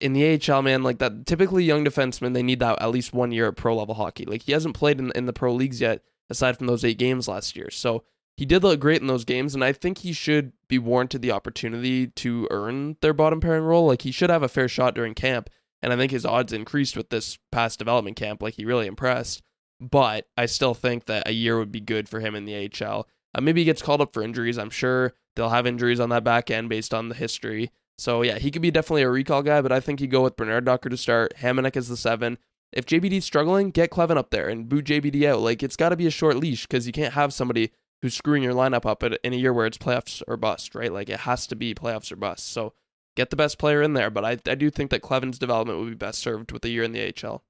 [0.00, 3.32] in the AHL, man, like that typically young defensemen, they need that at least one
[3.32, 4.24] year at pro level hockey.
[4.24, 7.26] Like he hasn't played in, in the pro leagues yet, aside from those eight games
[7.26, 7.68] last year.
[7.70, 8.04] So
[8.36, 11.32] he did look great in those games, and I think he should be warranted the
[11.32, 13.86] opportunity to earn their bottom pairing role.
[13.86, 15.50] Like he should have a fair shot during camp,
[15.82, 18.42] and I think his odds increased with this past development camp.
[18.42, 19.42] Like he really impressed.
[19.80, 23.06] But I still think that a year would be good for him in the AHL.
[23.36, 24.58] Uh, maybe he gets called up for injuries.
[24.58, 27.70] I'm sure they'll have injuries on that back end based on the history.
[27.98, 30.36] So yeah, he could be definitely a recall guy, but I think you go with
[30.36, 31.34] Bernard Docker to start.
[31.40, 32.38] Hamonic is the seven.
[32.72, 35.40] If JBD's struggling, get Kleven up there and boot JBD out.
[35.40, 37.72] Like it's got to be a short leash because you can't have somebody
[38.02, 40.92] who's screwing your lineup up in a year where it's playoffs or bust, right?
[40.92, 42.52] Like it has to be playoffs or bust.
[42.52, 42.74] So
[43.16, 44.10] get the best player in there.
[44.10, 46.82] But I, I do think that Kleven's development would be best served with a year
[46.82, 47.42] in the AHL.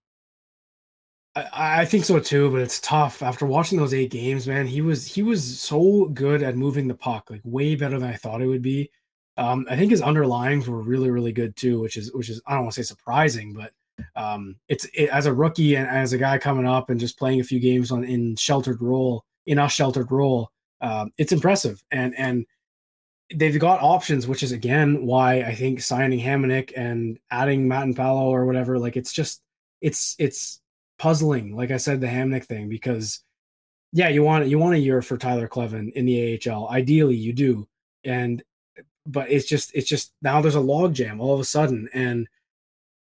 [1.37, 3.23] I, I think so too, but it's tough.
[3.23, 6.95] After watching those eight games, man, he was he was so good at moving the
[6.95, 8.91] puck, like way better than I thought it would be.
[9.37, 12.55] Um, I think his underlyings were really, really good too, which is which is I
[12.55, 13.73] don't want to say surprising, but
[14.17, 17.41] um, it's it, as a rookie and as a guy coming up and just playing
[17.41, 21.83] a few games on in sheltered role in a sheltered role, um, it's impressive.
[21.91, 22.47] And and
[23.35, 28.47] they've got options, which is again why I think signing Hamonic and adding Matinpalo or
[28.47, 29.43] whatever, like it's just
[29.83, 30.61] it's it's
[30.99, 33.23] puzzling, like I said, the Hamonic thing, because
[33.93, 36.69] yeah, you want you want a year for Tyler Kleven in the AHL.
[36.69, 37.67] Ideally, you do,
[38.05, 38.43] and
[39.07, 42.29] but it's just it's just now there's a logjam all of a sudden, and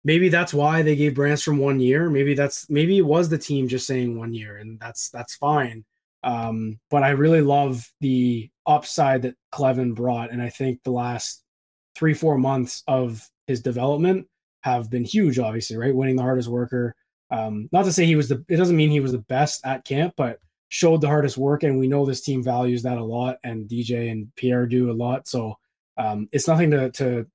[0.04, 2.10] maybe that's why they gave Brannstrom one year.
[2.10, 5.84] Maybe that's maybe it was the team just saying one year, and that's that's fine.
[6.24, 11.42] Um, but I really love the upside that Kleven brought, and I think the last
[11.94, 14.26] three four months of his development
[14.62, 15.38] have been huge.
[15.38, 16.94] Obviously, right, winning the hardest worker
[17.32, 18.44] um, not to say he was the.
[18.48, 21.78] It doesn't mean he was the best at camp, but showed the hardest work, and
[21.78, 25.26] we know this team values that a lot, and DJ and Pierre do a lot.
[25.26, 25.58] So
[25.96, 27.26] um, it's nothing to to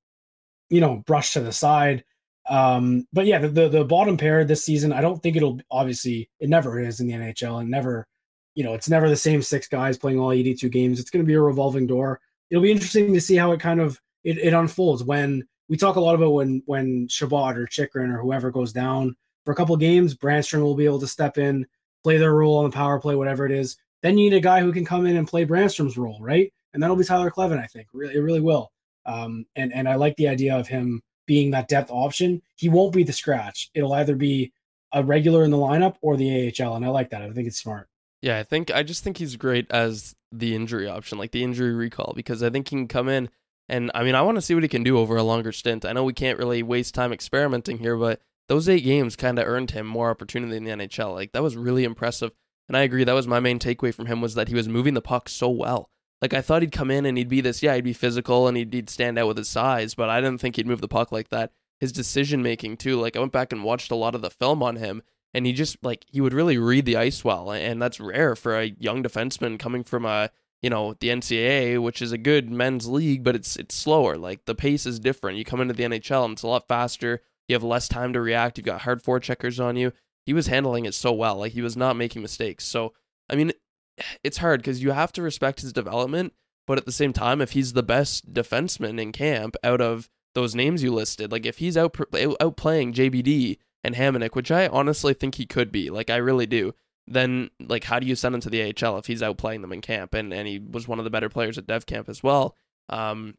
[0.69, 2.03] you know brush to the side.
[2.47, 6.29] Um, but yeah, the, the, the bottom pair this season, I don't think it'll obviously
[6.39, 8.07] it never is in the NHL, and never,
[8.53, 10.99] you know, it's never the same six guys playing all 82 games.
[10.99, 12.21] It's going to be a revolving door.
[12.49, 15.95] It'll be interesting to see how it kind of it, it unfolds when we talk
[15.95, 19.15] a lot about when when Chabot or Chychrun or whoever goes down
[19.47, 21.65] for a couple games, Brannstrom will be able to step in,
[22.03, 23.77] play their role on the power play, whatever it is.
[24.03, 26.51] Then you need a guy who can come in and play Brannstrom's role, right?
[26.73, 27.87] And that'll be Tyler Kleven, I think.
[27.93, 28.73] Really, it really will.
[29.05, 32.41] Um, and and I like the idea of him being that depth option.
[32.57, 33.69] He won't be the scratch.
[33.73, 34.51] It'll either be
[34.91, 37.21] a regular in the lineup or the AHL, and I like that.
[37.21, 37.87] I think it's smart.
[38.21, 41.73] Yeah, I think I just think he's great as the injury option, like the injury
[41.73, 43.29] recall, because I think he can come in
[43.69, 45.85] and I mean I want to see what he can do over a longer stint.
[45.85, 49.47] I know we can't really waste time experimenting here, but those eight games kind of
[49.47, 51.13] earned him more opportunity in the NHL.
[51.13, 52.31] Like that was really impressive.
[52.67, 54.93] And I agree, that was my main takeaway from him was that he was moving
[54.93, 55.89] the puck so well.
[56.21, 58.57] Like I thought he'd come in and he'd be this, yeah, he'd be physical and
[58.57, 61.11] he'd, he'd stand out with his size, but I didn't think he'd move the puck
[61.11, 61.51] like that.
[61.79, 64.63] His decision making too, like I went back and watched a lot of the film
[64.63, 67.99] on him, and he just like he would really read the ice well, and that's
[67.99, 70.31] rare for a young defenseman coming from a
[70.63, 74.17] you know the NCAA, which is a good men's league, but it's it's slower.
[74.17, 75.37] Like the pace is different.
[75.37, 77.21] You come into the NHL and it's a lot faster.
[77.47, 78.57] You have less time to react.
[78.57, 79.93] You've got hard forecheckers on you.
[80.25, 81.37] He was handling it so well.
[81.37, 82.65] Like he was not making mistakes.
[82.65, 82.93] So
[83.29, 83.51] I mean,
[84.23, 86.33] it's hard because you have to respect his development,
[86.65, 90.53] but at the same time, if he's the best defenseman in camp out of those
[90.53, 95.35] names you listed, like if he's out outplaying JBD and Hamonic, which I honestly think
[95.35, 96.73] he could be, like I really do,
[97.07, 99.81] then like how do you send him to the AHL if he's outplaying them in
[99.81, 102.55] camp and and he was one of the better players at Dev Camp as well.
[102.89, 103.35] Um,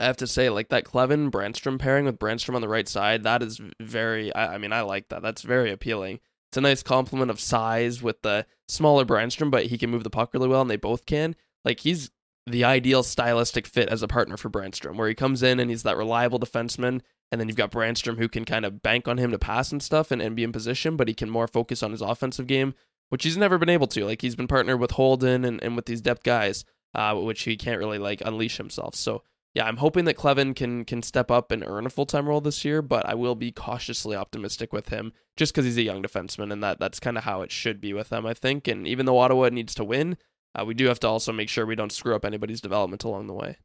[0.00, 3.24] I have to say, like that Kleven Brannstrom pairing with Brannstrom on the right side,
[3.24, 4.34] that is very.
[4.34, 5.22] I, I, mean, I like that.
[5.22, 6.20] That's very appealing.
[6.50, 10.10] It's a nice complement of size with the smaller Brannstrom, but he can move the
[10.10, 11.36] puck really well, and they both can.
[11.64, 12.10] Like he's
[12.46, 15.84] the ideal stylistic fit as a partner for Brannstrom, where he comes in and he's
[15.84, 17.00] that reliable defenseman,
[17.30, 19.82] and then you've got Brannstrom who can kind of bank on him to pass and
[19.82, 22.74] stuff and, and be in position, but he can more focus on his offensive game,
[23.10, 24.04] which he's never been able to.
[24.04, 27.56] Like he's been partnered with Holden and, and with these depth guys, uh, which he
[27.56, 28.94] can't really like unleash himself.
[28.94, 29.22] So
[29.54, 32.40] yeah, I'm hoping that Kleven can can step up and earn a full time role
[32.40, 36.02] this year, but I will be cautiously optimistic with him just because he's a young
[36.02, 38.66] defenseman, and that that's kind of how it should be with him, I think.
[38.66, 40.16] And even though Ottawa needs to win,
[40.54, 43.26] uh, we do have to also make sure we don't screw up anybody's development along
[43.26, 43.58] the way.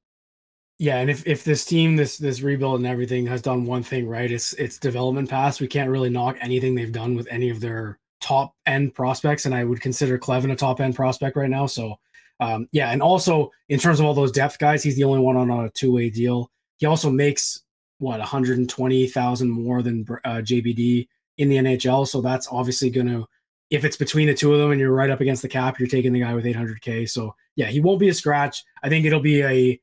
[0.80, 4.08] Yeah, and if, if this team, this this rebuild and everything has done one thing
[4.08, 5.62] right, it's it's development pass.
[5.62, 9.56] We can't really knock anything they've done with any of their top end prospects, and
[9.56, 11.66] I would consider Kleven a top end prospect right now.
[11.66, 11.96] So
[12.40, 15.38] um, yeah, and also in terms of all those depth guys, he's the only one
[15.38, 16.52] on a two way deal.
[16.78, 17.64] He also makes
[18.00, 23.28] what 120,000 more than uh, JBD in the NHL, so that's obviously going to
[23.70, 25.90] if it's between the two of them and you're right up against the cap, you're
[25.90, 27.10] taking the guy with 800k.
[27.10, 28.64] So yeah, he won't be a scratch.
[28.82, 29.80] I think it'll be a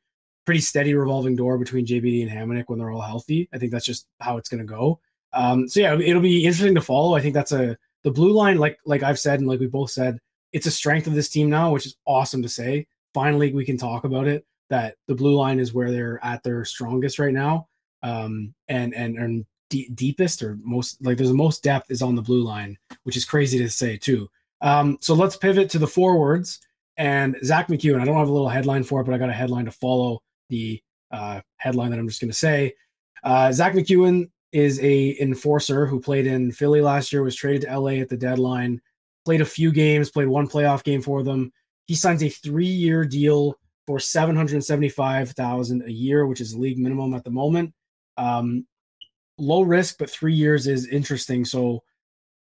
[0.46, 3.48] pretty steady revolving door between JBD and Hamonic when they're all healthy.
[3.52, 5.00] I think that's just how it's going to go.
[5.32, 7.14] Um, so yeah, it'll be interesting to follow.
[7.14, 9.90] I think that's a the blue line, like like I've said and like we both
[9.90, 10.18] said,
[10.54, 12.86] it's a strength of this team now, which is awesome to say.
[13.12, 14.46] Finally, we can talk about it.
[14.70, 17.68] That the blue line is where they're at their strongest right now,
[18.02, 22.14] um, and and and d- deepest or most like there's the most depth is on
[22.14, 24.30] the blue line, which is crazy to say too.
[24.62, 26.60] Um, so let's pivot to the forwards
[26.96, 28.00] and Zack MacEwen.
[28.00, 30.22] I don't have a little headline for it, but I got a headline to follow
[30.48, 32.74] the uh, headline that I'm just going to say.
[33.22, 37.78] Uh, Zack MacEwen is a enforcer who played in Philly last year, was traded to
[37.78, 38.80] LA at the deadline,
[39.24, 41.52] played a few games, played one playoff game for them.
[41.86, 43.56] He signs a three-year deal
[43.86, 47.74] for seven hundred seventy-five thousand a year, which is league minimum at the moment.
[48.16, 48.66] Um,
[49.38, 51.44] low risk, but three years is interesting.
[51.44, 51.82] So,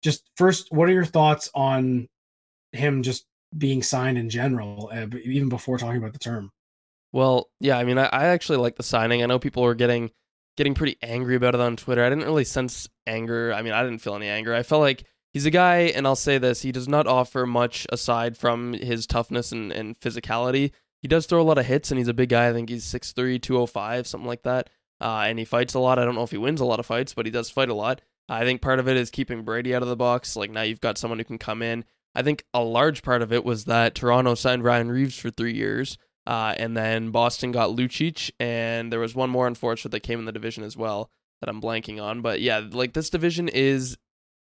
[0.01, 2.07] just first, what are your thoughts on
[2.71, 3.25] him just
[3.57, 6.51] being signed in general, uh, even before talking about the term?
[7.11, 9.21] Well, yeah, I mean, I, I actually like the signing.
[9.21, 10.11] I know people were getting
[10.55, 12.03] getting pretty angry about it on Twitter.
[12.03, 13.53] I didn't really sense anger.
[13.53, 14.53] I mean, I didn't feel any anger.
[14.53, 17.85] I felt like he's a guy, and I'll say this: he does not offer much
[17.91, 20.71] aside from his toughness and, and physicality.
[21.01, 22.47] He does throw a lot of hits, and he's a big guy.
[22.49, 24.69] I think he's 6'3", 205, something like that.
[25.01, 25.99] Uh, and he fights a lot.
[25.99, 27.73] I don't know if he wins a lot of fights, but he does fight a
[27.73, 28.01] lot.
[28.29, 30.37] I think part of it is keeping Brady out of the box.
[30.37, 31.83] Like now you've got someone who can come in.
[32.15, 35.53] I think a large part of it was that Toronto signed Ryan Reaves for three
[35.53, 35.97] years.
[36.25, 40.25] Uh, and then Boston got Lucic, and there was one more unfortunate that came in
[40.25, 42.21] the division as well that I'm blanking on.
[42.21, 43.97] But yeah, like this division is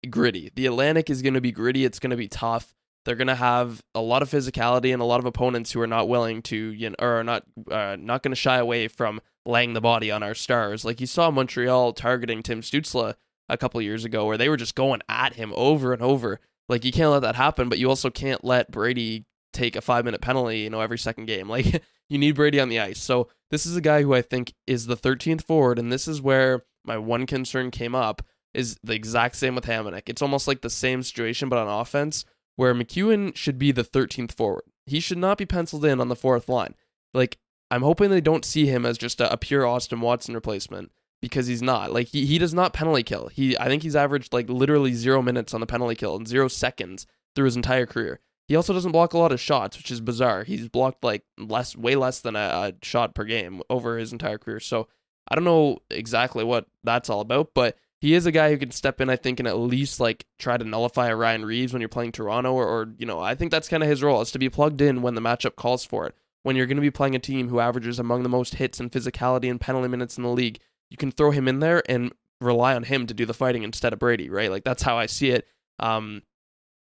[0.09, 0.51] gritty.
[0.55, 1.85] The Atlantic is going to be gritty.
[1.85, 2.73] It's going to be tough.
[3.05, 5.87] They're going to have a lot of physicality and a lot of opponents who are
[5.87, 9.19] not willing to, you know, or are not uh, not going to shy away from
[9.45, 10.85] laying the body on our stars.
[10.85, 13.15] Like you saw Montreal targeting Tim Stutzle
[13.49, 16.39] a couple years ago, where they were just going at him over and over.
[16.69, 20.05] Like you can't let that happen, but you also can't let Brady take a five
[20.05, 21.47] minute penalty, you know, every second game.
[21.53, 23.01] Like you need Brady on the ice.
[23.01, 26.21] So this is a guy who I think is the 13th forward, and this is
[26.21, 28.21] where my one concern came up
[28.53, 30.03] is the exact same with Hamonic.
[30.07, 34.33] It's almost like the same situation, but on offense, where MacEwen should be the 13th
[34.33, 34.63] forward.
[34.85, 36.75] He should not be penciled in on the fourth line.
[37.13, 37.37] Like
[37.71, 41.47] I'm hoping they don't see him as just a, a pure Austin Watson replacement because
[41.47, 41.91] he's not.
[41.91, 43.27] Like he, he does not penalty kill.
[43.27, 46.47] He I think he's averaged like literally zero minutes on the penalty kill and zero
[46.47, 48.19] seconds through his entire career.
[48.47, 50.43] He also doesn't block a lot of shots, which is bizarre.
[50.43, 54.37] He's blocked like less, way less than a, a shot per game over his entire
[54.37, 54.59] career.
[54.59, 54.87] So
[55.27, 58.71] I don't know exactly what that's all about, but he is a guy who can
[58.71, 61.79] step in, I think, and at least like try to nullify a Ryan Reaves when
[61.79, 64.29] you're playing Toronto, or, or you know, I think that's kind of his role is
[64.31, 66.15] to be plugged in when the matchup calls for it.
[66.41, 68.91] When you're going to be playing a team who averages among the most hits and
[68.91, 72.11] physicality and penalty minutes in the league, you can throw him in there and
[72.41, 74.51] rely on him to do the fighting instead of Brady, right?
[74.51, 75.47] Like that's how I see it.
[75.79, 76.23] Um,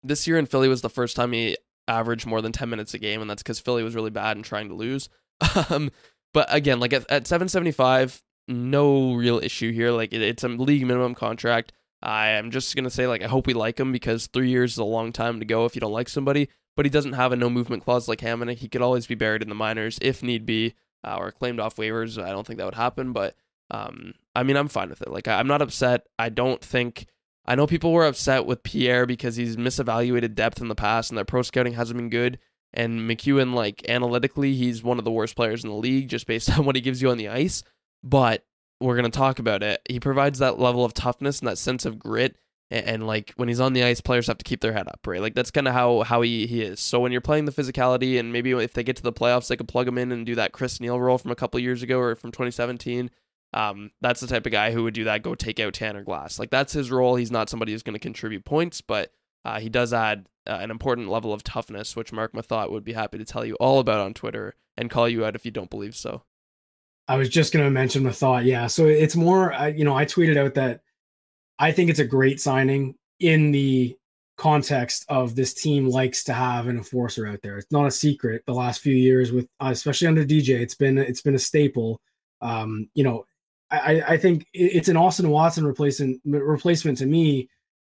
[0.02, 1.56] this year in Philly was the first time he
[1.88, 4.44] averaged more than 10 minutes a game, and that's because Philly was really bad and
[4.44, 5.08] trying to lose.
[5.70, 5.92] um,
[6.34, 9.92] but again, like at, at 775, no real issue here.
[9.92, 11.72] Like it, it's a league minimum contract.
[12.04, 14.78] I am just gonna say like I hope we like him because three years is
[14.78, 16.50] a long time to go if you don't like somebody.
[16.76, 18.58] but he doesn't have a no movement clause like Hamonic.
[18.58, 21.76] He could always be buried in the minors if need be, uh, or claimed off
[21.76, 22.22] waivers.
[22.22, 23.36] I don't think that would happen, but
[23.72, 25.10] um, I mean, I'm fine with it.
[25.10, 26.08] Like, I'm not upset.
[26.20, 27.08] I don't think.
[27.46, 31.18] I know people were upset with Pierre because he's misevaluated depth in the past and
[31.18, 32.38] their pro scouting hasn't been good.
[32.74, 36.50] And MacEwen, like analytically, he's one of the worst players in the league just based
[36.58, 37.64] on what he gives you on the ice.
[38.04, 38.46] But
[38.80, 39.82] we're going to talk about it.
[39.88, 42.36] He provides that level of toughness and that sense of grit.
[42.70, 45.06] And, and like when he's on the ice, players have to keep their head up,
[45.06, 45.22] right?
[45.22, 46.80] Like that's kind of how how he, he is.
[46.80, 49.58] So when you're playing the physicality, and maybe if they get to the playoffs, they
[49.58, 52.00] can plug him in and do that Chris Neil role from a couple years ago
[52.00, 53.12] or from 2017.
[53.54, 55.24] Um, that's the type of guy who would do that.
[55.24, 56.40] Go take out Tanner Glass.
[56.40, 57.16] Like that's his role.
[57.16, 59.12] He's not somebody who's going to contribute points, but
[59.44, 62.94] uh, he does add uh, an important level of toughness, which Marc Methot would be
[62.94, 65.70] happy to tell you all about on Twitter and call you out if you don't
[65.70, 66.24] believe so.
[67.08, 68.46] I was just going to mention the thought.
[68.46, 68.68] Yeah.
[68.68, 70.82] So it's more, uh, you know, I tweeted out that
[71.60, 73.96] I think it's a great signing in the
[74.38, 77.58] context of this team likes to have an enforcer out there.
[77.58, 78.44] It's not a secret.
[78.46, 82.02] The last few years with, uh, especially under DJ, it's been it's been a staple.
[82.42, 83.26] Um, you know,
[83.70, 87.50] I, I think it's an Austin Watson replacement replacement to me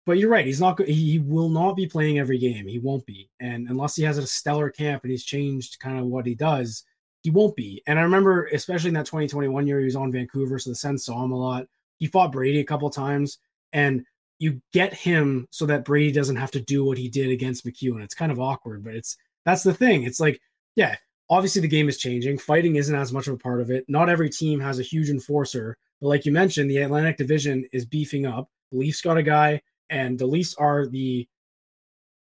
[0.10, 0.48] but you're right.
[0.48, 0.82] He's not.
[0.82, 2.66] He will not be playing every game.
[2.66, 6.08] He won't be, and unless he has a stellar camp and he's changed kind of
[6.08, 6.84] what he does,
[7.22, 7.82] he won't be.
[7.88, 11.06] And I remember, especially in that 2021 year, he was on Vancouver, so the Sens
[11.06, 11.68] saw him a lot.
[11.98, 13.40] He fought Brady a couple times,
[13.74, 14.04] and
[14.40, 18.04] you get him so that Brady doesn't have to do what he did against MacEwen.
[18.04, 20.04] It's kind of awkward, but it's that's the thing.
[20.04, 20.40] It's like,
[20.76, 20.96] yeah,
[21.30, 22.38] obviously the game is changing.
[22.38, 23.86] Fighting isn't as much of a part of it.
[23.88, 27.86] Not every team has a huge enforcer, but like you mentioned, the Atlantic Division is
[27.86, 28.50] beefing up.
[28.72, 31.28] The Leafs got a guy and the Leafs are the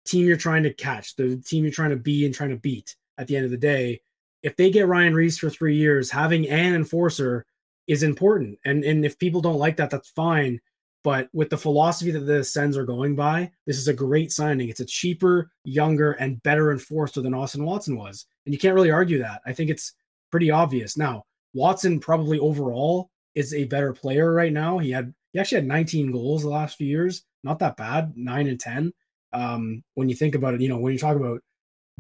[0.05, 2.97] team you're trying to catch, the team you're trying to be and trying to beat
[3.19, 4.01] at the end of the day.
[4.43, 7.45] If they get Ryan Reaves for three years, having an enforcer
[7.87, 8.59] is important.
[8.65, 10.61] And and if people don't like that, that's fine.
[11.05, 14.69] But with the philosophy that the Sens are going by, this is a great signing.
[14.69, 18.27] It's a cheaper, younger, and better enforcer than Austin Watson was.
[18.47, 19.43] And you can't really argue that.
[19.45, 19.95] I think it's
[20.31, 20.97] pretty obvious.
[20.97, 21.25] Now,
[21.55, 24.79] Watson probably overall is a better player right now.
[24.79, 27.25] He had he actually had 19 goals the last few years.
[27.43, 28.93] Not that bad, nine and 10.
[29.33, 31.41] Um, when you think about it, you know, when you talk about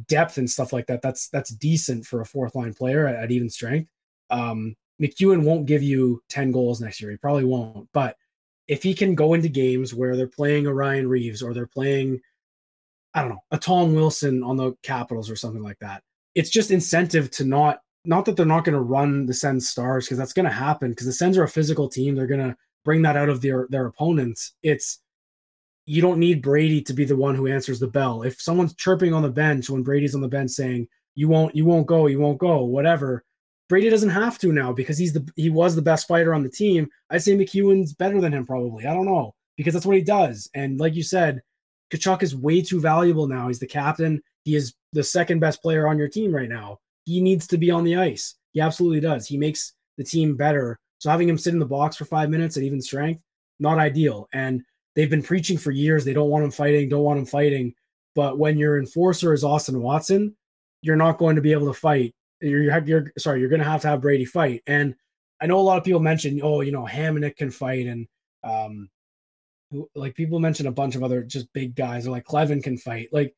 [0.09, 3.31] depth and stuff like that, that's that's decent for a fourth line player at, at
[3.31, 3.91] even strength.
[4.31, 7.11] Um, MacEwen won't give you 10 goals next year.
[7.11, 7.89] He probably won't.
[7.93, 8.17] But
[8.69, 12.21] if he can go into games where they're playing a Ryan Reaves or they're playing,
[13.15, 16.03] I don't know, a Tom Wilson on the Capitals or something like that,
[16.35, 20.07] it's just incentive to not not that they're not going to run the Sens stars
[20.07, 22.15] because that's going to happen because the Sens are a physical team.
[22.15, 24.55] They're going to bring that out of their their opponents.
[24.63, 25.01] It's
[25.87, 28.23] you don't need Brady to be the one who answers the bell.
[28.23, 31.65] If someone's chirping on the bench when Brady's on the bench saying you won't you
[31.65, 33.25] won't go, you won't go, whatever,
[33.69, 36.51] Brady doesn't have to now because he's the he was the best fighter on the
[36.51, 36.89] team.
[37.11, 38.87] I'd say MacEwen's better than him probably.
[38.87, 40.49] I don't know because that's what he does.
[40.55, 41.43] And like you said,
[41.93, 43.49] Tkachuk is way too valuable now.
[43.49, 44.23] He's the captain.
[44.45, 46.79] He is the second best player on your team right now.
[47.05, 48.37] He needs to be on the ice.
[48.53, 49.27] He absolutely does.
[49.27, 52.57] He makes the team better so having him sit in the box for five minutes
[52.57, 53.25] at even strength,
[53.59, 54.29] not ideal.
[54.33, 54.63] And
[54.95, 57.75] they've been preaching for years they don't want him fighting, don't want him fighting.
[58.15, 60.37] But when your enforcer is Austin Watson,
[60.83, 62.15] you're not going to be able to fight.
[62.41, 64.63] You're, you're sorry, you're going to have to have Brady fight.
[64.67, 64.95] And
[65.41, 68.07] I know a lot of people mention, oh, you know, Hamonic can fight, and
[68.45, 68.89] um,
[69.95, 73.09] like people mention a bunch of other just big guys, or like Kleven can fight.
[73.13, 73.35] Like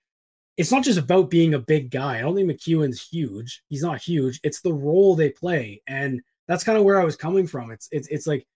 [0.57, 2.19] it's not just about being a big guy.
[2.19, 3.63] I don't think MacEwen's huge.
[3.69, 4.39] He's not huge.
[4.43, 7.71] It's the role they play, and that's kind of where I was coming from.
[7.71, 8.47] It's it's it's like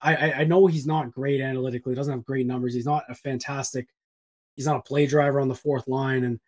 [0.00, 2.74] I I know he's not great analytically, He doesn't have great numbers.
[2.74, 3.88] He's not a fantastic.
[4.56, 6.40] He's not a play driver on the fourth line, and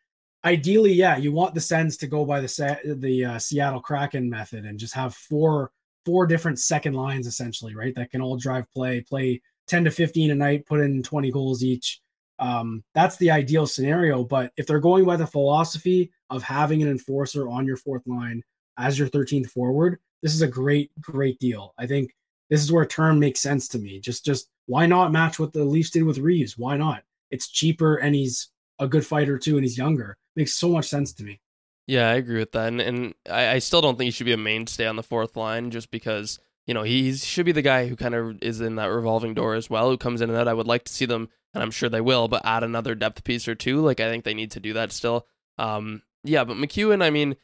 [0.44, 4.64] ideally, yeah, you want the Sens to go by the the uh, Seattle Kraken method
[4.64, 5.72] and just have four
[6.06, 7.94] four different second lines essentially, right?
[7.94, 11.62] That can all drive play, play ten to fifteen a night, put in twenty goals
[11.62, 12.00] each.
[12.38, 14.24] Um, that's the ideal scenario.
[14.24, 18.42] But if they're going by the philosophy of having an enforcer on your fourth line
[18.78, 21.74] as your 13th forward, this is a great, great deal.
[21.76, 22.14] I think
[22.50, 24.00] this is where term makes sense to me.
[24.00, 26.58] Just, just why not match what the Leafs did with Reaves?
[26.58, 27.02] Why not?
[27.30, 28.48] It's cheaper and he's
[28.80, 30.16] a good fighter too, and he's younger.
[30.34, 31.40] Makes so much sense to me.
[31.86, 34.32] Yeah, I agree with that, and, and I, I still don't think he should be
[34.32, 37.88] a mainstay on the fourth line, just because you know he should be the guy
[37.88, 40.46] who kind of is in that revolving door as well, who comes in and out.
[40.46, 43.24] I would like to see them, and I'm sure they will, but add another depth
[43.24, 43.80] piece or two.
[43.80, 45.26] Like I think they need to do that still.
[45.58, 47.36] Um, yeah, but MacEwen, I mean,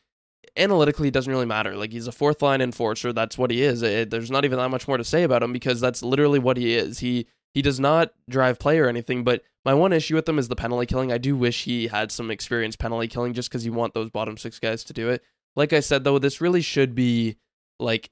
[0.56, 1.76] analytically it doesn't really matter.
[1.76, 3.12] Like he's a fourth line enforcer.
[3.12, 3.82] That's what he is.
[3.82, 6.56] It, there's not even that much more to say about him because that's literally what
[6.56, 6.98] he is.
[7.00, 9.24] He he does not drive play or anything.
[9.24, 11.10] But my one issue with him is the penalty killing.
[11.10, 14.36] I do wish he had some experience penalty killing just because you want those bottom
[14.36, 15.22] six guys to do it.
[15.56, 17.36] Like I said though, this really should be
[17.78, 18.10] like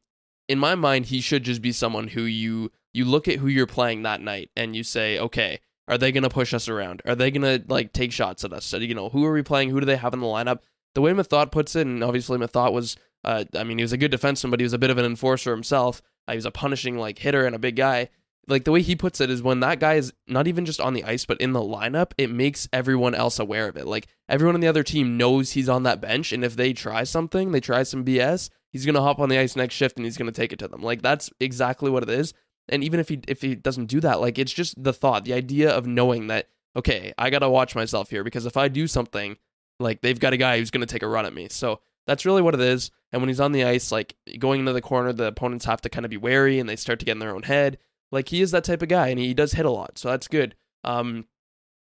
[0.49, 3.67] in my mind he should just be someone who you you look at who you're
[3.67, 7.03] playing that night and you say, okay, Are they gonna push us around?
[7.05, 8.65] Are they gonna like take shots at us?
[8.65, 9.71] So, you know, who are we playing?
[9.71, 10.61] Who do they have in the lineup?
[10.95, 13.99] The way Methot puts it, and obviously Methot was, uh, I mean, he was a
[13.99, 16.01] good defenseman, but he was a bit of an enforcer himself.
[16.27, 18.09] Uh, he was a punishing like hitter and a big guy.
[18.47, 20.93] Like the way he puts it is when that guy is not even just on
[20.93, 23.87] the ice, but in the lineup, it makes everyone else aware of it.
[23.87, 27.05] Like everyone on the other team knows he's on that bench, and if they try
[27.05, 30.19] something, they try some BS, he's gonna hop on the ice next shift and he's
[30.19, 30.83] gonna take it to them.
[30.83, 32.35] Like that's exactly what it is.
[32.69, 35.33] And even if he if he doesn't do that, like it's just the thought, the
[35.33, 39.37] idea of knowing that okay, I gotta watch myself here because if I do something,
[39.81, 41.49] like they've got a guy who's gonna take a run at me.
[41.51, 42.91] So that's really what it is.
[43.13, 45.89] And when he's on the ice, like going into the corner, the opponents have to
[45.89, 47.79] kind of be wary and they start to get in their own head.
[48.13, 50.29] Like he is that type of guy, and he does hit a lot, so that's
[50.29, 50.55] good.
[50.85, 51.27] Um,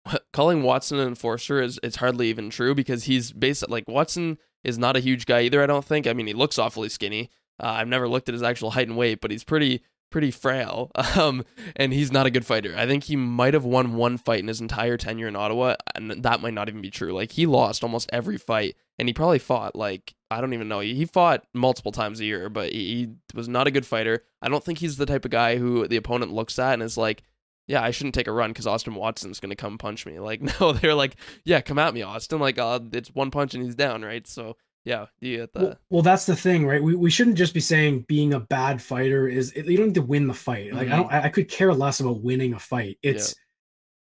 [0.33, 4.77] calling Watson an enforcer is it's hardly even true because he's based like Watson is
[4.77, 5.61] not a huge guy either.
[5.61, 6.07] I don't think.
[6.07, 7.29] I mean, he looks awfully skinny.
[7.61, 10.91] Uh, I've never looked at his actual height and weight, but he's pretty pretty frail.
[11.21, 11.43] Um,
[11.75, 12.73] and he's not a good fighter.
[12.75, 16.09] I think he might have won one fight in his entire tenure in Ottawa, and
[16.23, 17.11] that might not even be true.
[17.11, 20.79] Like he lost almost every fight, and he probably fought like I don't even know.
[20.79, 24.23] He fought multiple times a year, but he was not a good fighter.
[24.41, 26.97] I don't think he's the type of guy who the opponent looks at and is
[26.97, 27.23] like,
[27.67, 30.17] yeah, I shouldn't take a run because Austin Watson's gonna come punch me.
[30.19, 32.39] Like, no, they're like, yeah, come at me, Austin.
[32.39, 34.25] Like, uh, it's one punch and he's down, right?
[34.25, 35.61] So yeah, you get that.
[35.61, 36.81] Well, well, that's the thing, right?
[36.81, 40.01] We, we shouldn't just be saying being a bad fighter is you don't need to
[40.01, 40.73] win the fight.
[40.73, 40.93] Like mm-hmm.
[40.93, 42.97] I don't, I could care less about winning a fight.
[43.03, 43.35] It's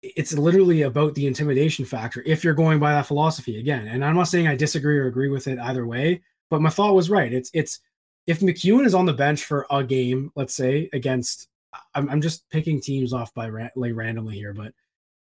[0.01, 0.11] yeah.
[0.15, 3.87] it's literally about the intimidation factor if you're going by that philosophy again.
[3.87, 6.95] And I'm not saying I disagree or agree with it either way, but my thought
[6.95, 7.31] was right.
[7.31, 7.79] It's it's
[8.25, 11.49] if MacEwen is on the bench for a game, let's say against,
[11.93, 14.73] I'm, I'm just picking teams off by like randomly here, but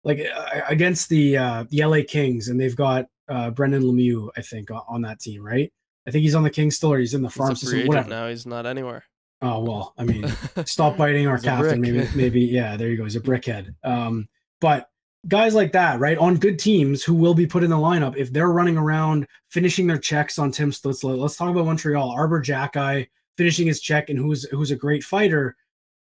[0.02, 4.42] like uh, against the uh, the LA Kings, and they've got uh, Brendan Lemieux, I
[4.42, 5.72] think, on that team, right?
[6.06, 7.86] I think he's on the Kings still, or he's in the farm system.
[7.86, 8.08] Whatever.
[8.08, 9.04] Now he's not anywhere.
[9.42, 10.26] Oh well, I mean,
[10.64, 11.80] stop biting our captain.
[11.80, 12.76] Maybe, maybe, yeah.
[12.76, 13.04] There you go.
[13.04, 13.74] He's a brickhead.
[13.84, 14.28] Um,
[14.60, 14.88] but
[15.28, 18.32] guys like that, right, on good teams who will be put in the lineup if
[18.32, 21.18] they're running around finishing their checks on Tim Stützle.
[21.18, 22.10] Let's talk about Montreal.
[22.10, 25.56] Arber Xhekaj finishing his check and who's who's a great fighter.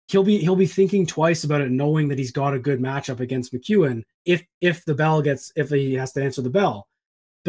[0.09, 3.21] He'll be he'll be thinking twice about it, knowing that he's got a good matchup
[3.21, 6.88] against MacEwen if if the bell gets if he has to answer the bell.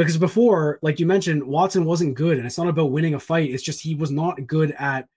[0.03, 3.51] Because before, like you mentioned, Watson wasn't good, and it's not about winning a fight.
[3.51, 5.07] It's just he was not good at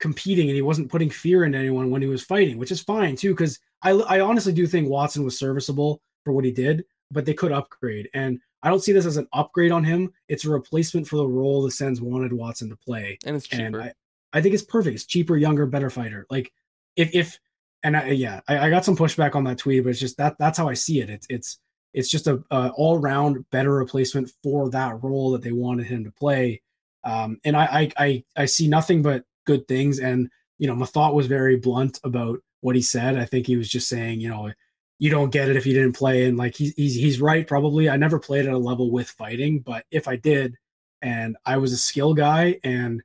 [0.00, 3.14] competing, and he wasn't putting fear into anyone when he was fighting, which is fine
[3.14, 3.32] too.
[3.32, 7.34] Because I, I honestly do think Watson was serviceable for what he did, but they
[7.34, 10.12] could upgrade, and I don't see this as an upgrade on him.
[10.28, 13.62] It's a replacement for the role the Sens wanted Watson to play, and it's cheaper.
[13.62, 13.92] And I,
[14.32, 14.96] I think it's perfect.
[14.96, 16.26] It's cheaper, younger, better fighter.
[16.28, 16.52] Like
[16.96, 17.38] if if
[17.84, 20.34] and I, yeah, I, I got some pushback on that tweet, but it's just that
[20.40, 21.08] that's how I see it.
[21.08, 21.58] It's it's
[21.96, 26.04] it's just a, a all round better replacement for that role that they wanted him
[26.04, 26.60] to play.
[27.04, 29.98] Um, and I, I, I I see nothing but good things.
[29.98, 30.28] And
[30.58, 33.16] you know, Methot was very blunt about what he said.
[33.16, 34.52] I think he was just saying, you know,
[34.98, 36.26] you don't get it if you didn't play.
[36.26, 37.46] And like he's he's he's right.
[37.46, 40.54] Probably I never played at a level with fighting, but if I did,
[41.00, 43.02] and I was a skill guy, and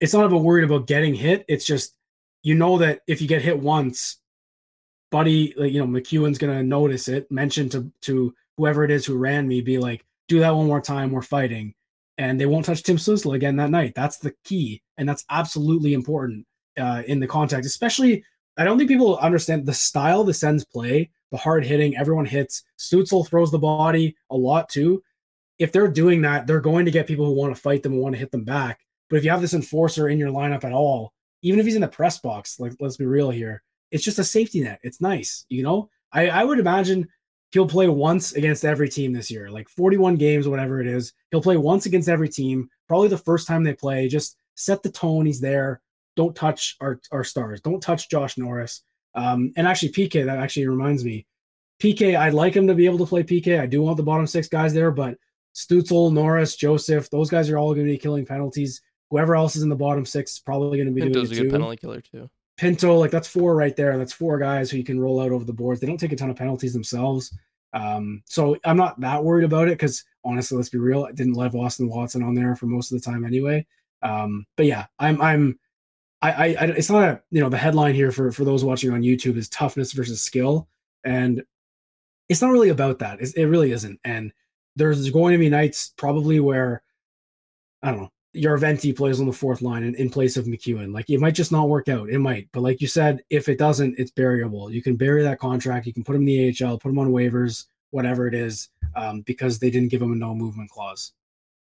[0.00, 1.44] it's not about worried about getting hit.
[1.48, 1.96] It's just
[2.44, 4.20] you know that if you get hit once,
[5.10, 9.16] buddy, like you know, MacEwen's gonna notice it, mention to to whoever it is who
[9.16, 11.74] ran me, be like, do that one more time, we're fighting.
[12.18, 13.94] And they won't touch Tim Stützle again that night.
[13.94, 14.82] That's the key.
[14.96, 16.44] And that's absolutely important
[16.78, 18.24] uh, in the context, especially
[18.56, 22.64] I don't think people understand the style the Sens play, the hard hitting, everyone hits.
[22.76, 25.02] Stützle throws the body a lot too.
[25.60, 28.02] If they're doing that, they're going to get people who want to fight them and
[28.02, 28.80] want to hit them back.
[29.08, 31.82] But if you have this enforcer in your lineup at all, even if he's in
[31.82, 34.80] the press box, like let's be real here, it's just a safety net.
[34.82, 35.90] It's nice, you know.
[36.12, 37.08] I, I would imagine
[37.52, 41.12] he'll play once against every team this year, like 41 games, whatever it is.
[41.30, 44.08] He'll play once against every team, probably the first time they play.
[44.08, 45.26] Just set the tone.
[45.26, 45.80] He's there.
[46.16, 47.60] Don't touch our, our stars.
[47.60, 48.82] Don't touch Josh Norris.
[49.14, 51.26] Um, and actually, PK, that actually reminds me.
[51.80, 53.60] PK, I'd like him to be able to play PK.
[53.60, 55.16] I do want the bottom six guys there, but
[55.54, 58.82] Stutzle, Norris, Joseph, those guys are all going to be killing penalties.
[59.10, 61.42] Whoever else is in the bottom six is probably going to be doing it a
[61.42, 62.28] good penalty killer too.
[62.58, 63.96] Pinto, like that's four right there.
[63.96, 65.80] That's four guys who you can roll out over the boards.
[65.80, 67.32] They don't take a ton of penalties themselves.
[67.72, 71.34] Um, so I'm not that worried about it because honestly, let's be real, I didn't
[71.34, 73.64] love Austin Watson on there for most of the time anyway.
[74.02, 75.58] Um, but yeah, I'm I'm
[76.20, 78.90] I, I, I it's not a you know the headline here for for those watching
[78.90, 80.68] on YouTube is toughness versus skill,
[81.04, 81.42] and
[82.28, 83.20] it's not really about that.
[83.20, 84.00] It's, it really isn't.
[84.04, 84.32] And
[84.76, 86.82] there's going to be nights probably where
[87.82, 90.92] I don't know Järventie plays on the fourth line in, in place of MacEwen.
[90.92, 92.10] Like it might just not work out.
[92.10, 92.48] It might.
[92.52, 94.72] But like you said, if it doesn't, it's buriable.
[94.72, 95.86] You can bury that contract.
[95.86, 99.22] You can put him in the AHL, put him on waivers, whatever it is, um,
[99.22, 101.12] because they didn't give him a no movement clause.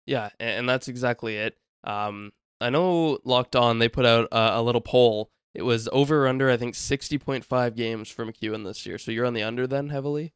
[0.05, 1.57] Yeah, and that's exactly it.
[1.84, 6.28] Um, I know Locked On they put out a, a little poll It was over
[6.28, 8.97] under, I think, 60.5 games for MacEwen this year.
[8.97, 10.34] So you're on the under then heavily?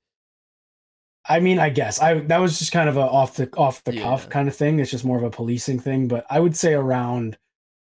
[1.30, 3.94] I mean, I guess I that was just kind of a off the off the
[3.96, 4.04] Yeah.
[4.04, 4.80] cuff kind of thing.
[4.80, 7.38] It's just more of a policing thing, but I would say around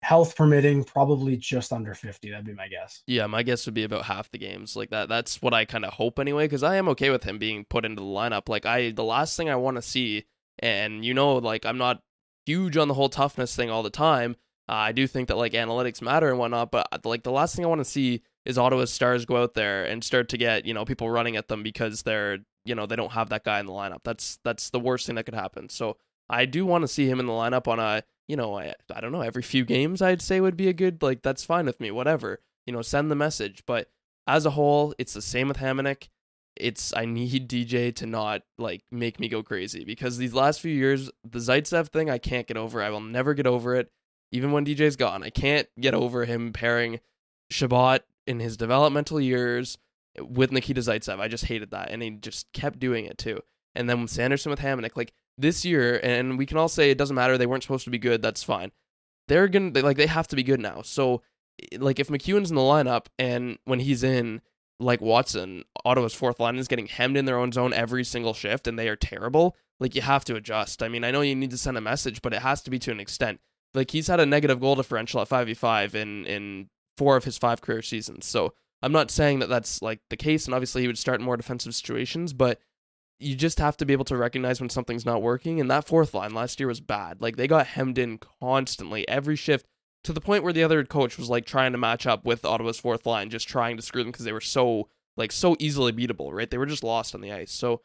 [0.03, 2.31] health permitting, probably just under 50.
[2.31, 3.03] That'd be my guess.
[3.07, 4.75] Yeah, my guess would be about half the games.
[4.77, 7.39] Like that that's what I kind of hope anyway because I am okay with him
[7.39, 8.49] being put into the lineup.
[8.49, 10.25] Like I the last thing I want to see
[10.61, 12.03] and you know like I'm not
[12.47, 14.37] huge on the whole toughness thing all the time.
[14.69, 17.55] Uh, I do think that like analytics matter and whatnot, but uh, like the last
[17.55, 20.65] thing I want to see is Ottawa's stars go out there and start to get,
[20.65, 23.59] you know, people running at them because they're, you know, they don't have that guy
[23.59, 24.01] in the lineup.
[24.05, 25.69] That's that's the worst thing that could happen.
[25.69, 25.97] So
[26.31, 29.01] I do want to see him in the lineup on a, you know, I, I
[29.01, 31.81] don't know, every few games I'd say would be a good like that's fine with
[31.81, 32.41] me, whatever.
[32.67, 33.65] You know, send the message.
[33.67, 33.91] But
[34.29, 36.09] as a whole, it's the same with Hamonic.
[36.55, 40.73] It's I need DJ to not like make me go crazy because these last few
[40.73, 42.81] years, the Zaitsev thing I can't get over.
[42.81, 43.91] I will never get over it.
[44.31, 47.01] Even when DJ's gone, I can't get over him pairing
[47.51, 49.79] Chabot in his developmental years
[50.21, 51.21] with Nikita Zaitsev.
[51.21, 53.41] I just hated that, and he just kept doing it too.
[53.75, 56.99] And then with Sanderson with Hamonic, like this year, and we can all say it
[56.99, 57.37] doesn't matter.
[57.37, 58.23] They weren't supposed to be good.
[58.23, 58.73] That's fine.
[59.29, 60.83] They're gonna like they have to be good now.
[60.83, 61.23] So
[61.79, 64.41] like if MacEwen's in the lineup and when he's in,
[64.79, 68.67] like Watson, Ottawa's fourth line is getting hemmed in their own zone every single shift,
[68.67, 69.57] and they are terrible.
[69.81, 70.83] Like you have to adjust.
[70.83, 72.79] I mean, I know you need to send a message, but it has to be
[72.81, 73.41] to an extent.
[73.75, 77.25] Like he's had a negative goal differential at five v five in in four of
[77.25, 78.27] his five career seasons.
[78.27, 81.27] So I'm not saying that that's like the case, and obviously he would start in
[81.27, 82.61] more defensive situations, but
[83.19, 85.61] you just have to be able to recognize when something's not working.
[85.61, 87.23] And that fourth line last year was bad.
[87.23, 89.67] Like they got hemmed in constantly every shift
[90.05, 92.79] to the point where the other coach was like trying to match up with Ottawa's
[92.79, 96.33] fourth line, just trying to screw them because they were so like so easily beatable,
[96.33, 96.51] right?
[96.51, 97.53] They were just lost on the ice.
[97.53, 97.81] So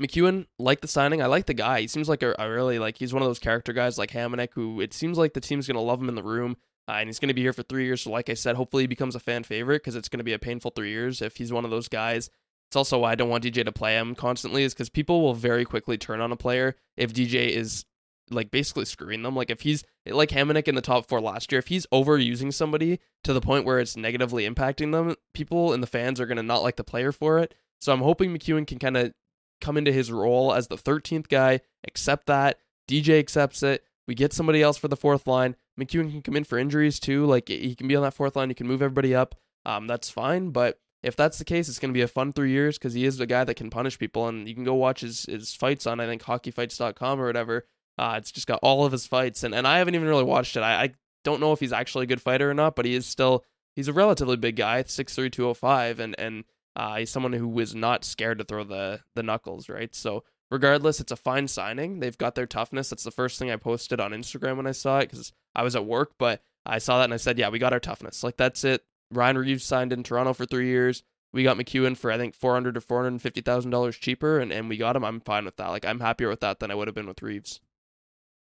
[0.00, 1.82] MacEwen, like the signing, I like the guy.
[1.82, 4.48] He seems like a, a really like he's one of those character guys like Hamonic
[4.54, 6.56] who it seems like the team's gonna love him in the room.
[6.88, 8.02] Uh, and he's going to be here for three years.
[8.02, 10.32] So, like I said, hopefully he becomes a fan favorite because it's going to be
[10.32, 12.28] a painful three years if he's one of those guys.
[12.68, 15.34] It's also why I don't want DJ to play him constantly, is because people will
[15.34, 17.84] very quickly turn on a player if DJ is
[18.30, 19.36] like basically screwing them.
[19.36, 22.98] Like if he's like Hamonic in the top four last year, if he's overusing somebody
[23.24, 26.42] to the point where it's negatively impacting them, people and the fans are going to
[26.42, 27.54] not like the player for it.
[27.80, 29.12] So I'm hoping MacEwen can kind of
[29.60, 32.58] come into his role as the 13th guy, accept that.
[32.88, 33.84] DJ accepts it.
[34.06, 35.56] We get somebody else for the fourth line.
[35.78, 37.26] MacEwen can come in for injuries too.
[37.26, 38.50] Like he can be on that fourth line.
[38.50, 39.34] He can move everybody up.
[39.64, 40.50] Um, that's fine.
[40.50, 43.04] But if that's the case, it's going to be a fun three years because he
[43.04, 44.28] is a guy that can punish people.
[44.28, 47.66] And you can go watch his, his fights on, I think, hockeyfights.com or whatever.
[47.98, 49.42] Uh, it's just got all of his fights.
[49.42, 50.60] And, and I haven't even really watched it.
[50.60, 50.94] I, I
[51.24, 53.44] don't know if he's actually a good fighter or not, but he is still,
[53.74, 56.00] he's a relatively big guy, 6'3, 205.
[56.00, 56.44] And, and
[56.76, 59.94] uh, he's someone who is not scared to throw the, the knuckles, right?
[59.94, 62.00] So regardless, it's a fine signing.
[62.00, 62.90] They've got their toughness.
[62.90, 65.76] That's the first thing I posted on Instagram when I saw it because I was
[65.76, 68.22] at work, but I saw that and I said, yeah, we got our toughness.
[68.22, 68.84] Like that's it.
[69.10, 71.02] Ryan Reaves signed in Toronto for three years.
[71.32, 73.96] We got MacEwen for I think four hundred to four hundred and fifty thousand dollars
[73.96, 75.04] cheaper, and, and we got him.
[75.04, 75.68] I'm fine with that.
[75.68, 77.60] Like I'm happier with that than I would have been with Reaves.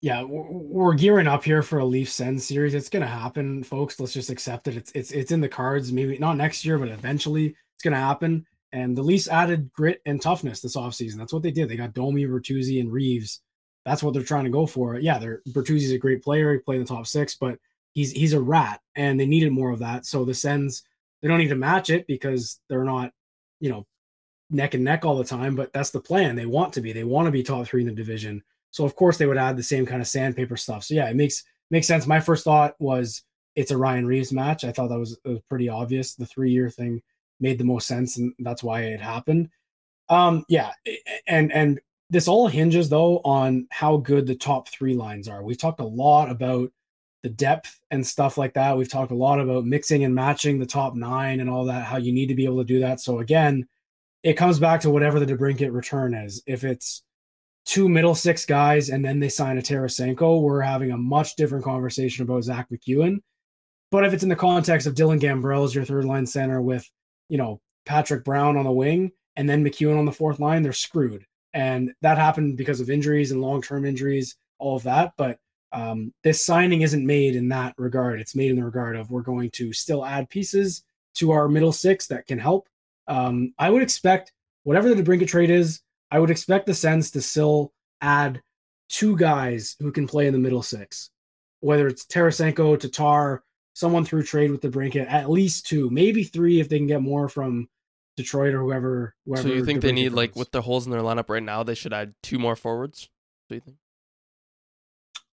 [0.02, 2.72] Yeah, we're, gearing up here for a Leaf Sens series.
[2.72, 4.00] It's gonna happen, folks.
[4.00, 4.76] Let's just accept it.
[4.76, 5.92] It's it's it's in the cards.
[5.92, 8.46] Maybe not next year, but eventually it's gonna happen.
[8.72, 11.16] And the Leafs added grit and toughness this offseason.
[11.16, 11.68] That's what they did.
[11.68, 13.40] They got Domi, Bertuzzi, and Reaves.
[13.84, 14.98] That's what they're trying to go for.
[14.98, 16.52] Yeah, they're Bertuzzi's a great player.
[16.52, 17.58] He played in the top six, but
[17.92, 20.06] he's he's a rat, and they needed more of that.
[20.06, 20.82] So the Sens
[21.22, 23.12] they don't need to match it because they're not,
[23.60, 23.86] you know,
[24.50, 25.54] neck and neck all the time.
[25.54, 26.36] But that's the plan.
[26.36, 26.92] They want to be.
[26.92, 28.42] They want to be top three in the division.
[28.70, 30.84] So of course they would add the same kind of sandpaper stuff.
[30.84, 32.06] So yeah, it makes makes sense.
[32.06, 33.22] My first thought was
[33.56, 34.64] it's a Ryan Reaves match.
[34.64, 36.14] I thought that was, was pretty obvious.
[36.14, 37.02] The three year thing
[37.40, 39.48] made the most sense, and that's why it happened.
[40.08, 40.72] Um, yeah,
[41.26, 45.42] and and this all hinges though on how good the top three lines are.
[45.42, 46.70] We've talked a lot about
[47.22, 48.76] the depth and stuff like that.
[48.76, 51.84] We've talked a lot about mixing and matching the top nine and all that.
[51.84, 53.00] How you need to be able to do that.
[53.00, 53.66] So again,
[54.22, 56.42] it comes back to whatever the DeBrincat return is.
[56.46, 57.02] If it's
[57.64, 61.64] two middle six guys and then they sign a Tarasenko, we're having a much different
[61.64, 63.18] conversation about Zack MacEwen.
[63.90, 66.88] But if it's in the context of Dylan Gambrell as your third line center with,
[67.28, 70.72] you know, Patrick Brown on the wing and then MacEwen on the fourth line, they're
[70.72, 71.26] screwed.
[71.52, 75.12] And that happened because of injuries and long term injuries, all of that.
[75.16, 75.38] But
[75.72, 78.20] um, this signing isn't made in that regard.
[78.20, 80.82] It's made in the regard of we're going to still add pieces
[81.14, 82.68] to our middle six that can help.
[83.08, 84.32] Um, I would expect
[84.62, 85.80] whatever the DeBrincat trade is,
[86.10, 88.42] I would expect the Sens to still add
[88.88, 91.10] two guys who can play in the middle six,
[91.60, 93.42] whether it's Tarasenko, Tatar,
[93.74, 97.02] someone through trade with the DeBrincat, at least two, maybe three if they can get
[97.02, 97.68] more from
[98.22, 99.14] Detroit or whoever.
[99.26, 101.62] whoever so you think they need like with the holes in their lineup right now,
[101.62, 103.08] they should add two more forwards?
[103.48, 103.76] Do you think?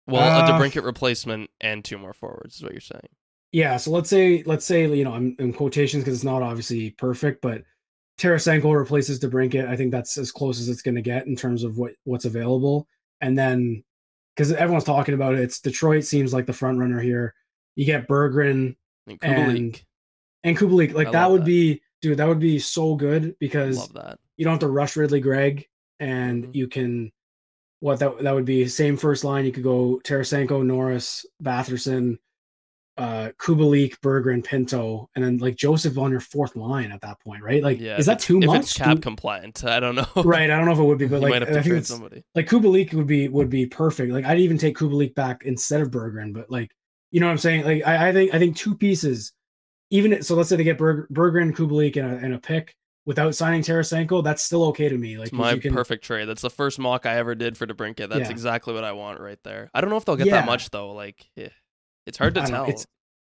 [0.08, 3.08] Well, a Uh, DeBrincat replacement and two more forwards is what you're saying.
[3.52, 6.92] Yeah, so let's say let's say you know I'm in quotations because it's not obviously
[6.92, 7.64] perfect, but
[8.20, 9.68] Tarasenko replaces DeBrincat.
[9.68, 12.26] I think that's as close as it's going to get in terms of what what's
[12.26, 12.88] available.
[13.22, 13.84] And then
[14.36, 17.36] because everyone's talking about it, it's Detroit seems like the front runner here.
[17.76, 18.76] You get Berggren
[19.08, 19.84] And and Kubalik.
[20.44, 20.94] and Kubalik.
[20.94, 21.46] Like I that would that.
[21.46, 23.90] be, dude, that would be so good because
[24.38, 25.66] you don't have to rush Ridly Greig,
[26.00, 26.56] and Mhm.
[26.56, 27.12] you can
[27.80, 29.46] what that that would be same first line.
[29.46, 32.18] You could go Tarasenko, Norris, Batherson,
[32.98, 37.42] uh, Kubalik, Berggren, Pinto, and then like Joseph on your fourth line at that point,
[37.44, 37.64] right?
[37.64, 37.98] Like, Yeah.
[37.98, 38.62] is that too if much?
[38.62, 40.06] it's cap compliant, I don't know.
[40.24, 41.66] right, I don't know if it would be, but like might have I to think
[41.72, 42.24] trade it's somebody.
[42.36, 44.12] like Kubalik would be would be perfect.
[44.14, 46.70] Like I'd even take Kubalik back instead of Berggren, but like
[47.12, 47.64] you know what I'm saying?
[47.66, 49.34] Like I, I think I think two pieces,
[49.90, 50.36] even so.
[50.36, 52.76] Let's say they get Berger Berggren, Kubalik, and a, and a pick
[53.06, 54.24] without signing Tarasenko.
[54.24, 55.18] That's still okay to me.
[55.18, 56.26] Like It's my you can, perfect trade.
[56.26, 58.10] That's the first mock I ever did for DeBrincat.
[58.10, 58.32] That's Yeah.
[58.32, 59.70] exactly what I want right there.
[59.74, 60.42] I don't know if they'll get Yeah.
[60.42, 60.92] that much though.
[60.94, 61.50] Like, eh,
[62.06, 62.64] it's hard to I tell.
[62.64, 62.86] it's-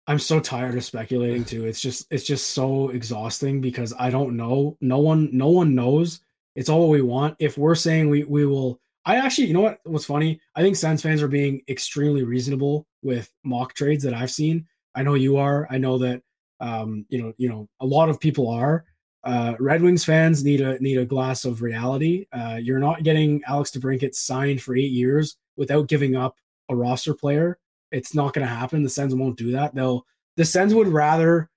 [0.05, 1.65] I'm so tired of speculating too.
[1.65, 4.77] It's just it's just so exhausting because I don't know.
[4.81, 6.19] No one no one knows.
[6.55, 7.37] It's all we want.
[7.39, 10.41] If we're saying we we will I actually, you know what what's funny?
[10.55, 14.67] I think Sens fans are being extremely reasonable with mock trades that I've seen.
[14.93, 15.67] I know you are.
[15.71, 16.21] I know that
[16.63, 18.85] um, you know, you know, a lot of people are.
[19.23, 22.25] Uh, Red Wings fans need a need a glass of reality.
[22.33, 26.35] Uh, you're not getting Alex DeBrincat signed for eight years without giving up
[26.69, 27.57] a roster player
[27.93, 28.83] it's not going to happen.
[28.83, 29.73] The Sens won't do that.
[29.73, 30.05] They'll
[30.35, 31.49] the Sens would rather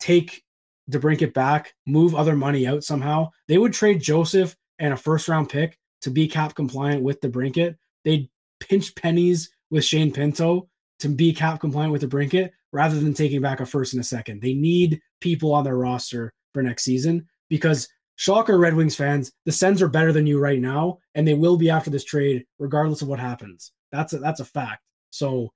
[0.00, 0.42] take
[0.90, 3.30] DeBrincat back, move other money out somehow.
[3.48, 7.76] They would trade Joseph and a first round pick to be cap compliant with DeBrincat.
[8.04, 8.28] They'd
[8.60, 13.60] pinch pennies with Shane Pinto to be cap compliant with DeBrincat rather than taking back
[13.60, 14.42] a first and a second.
[14.42, 19.52] They need people on their roster for next season because shocker Red Wings fans, the
[19.52, 23.00] Sens are better than you right now, and they will be after this trade regardless
[23.00, 23.72] of what happens.
[23.92, 24.82] That's a, that's a fact.
[25.08, 25.54] So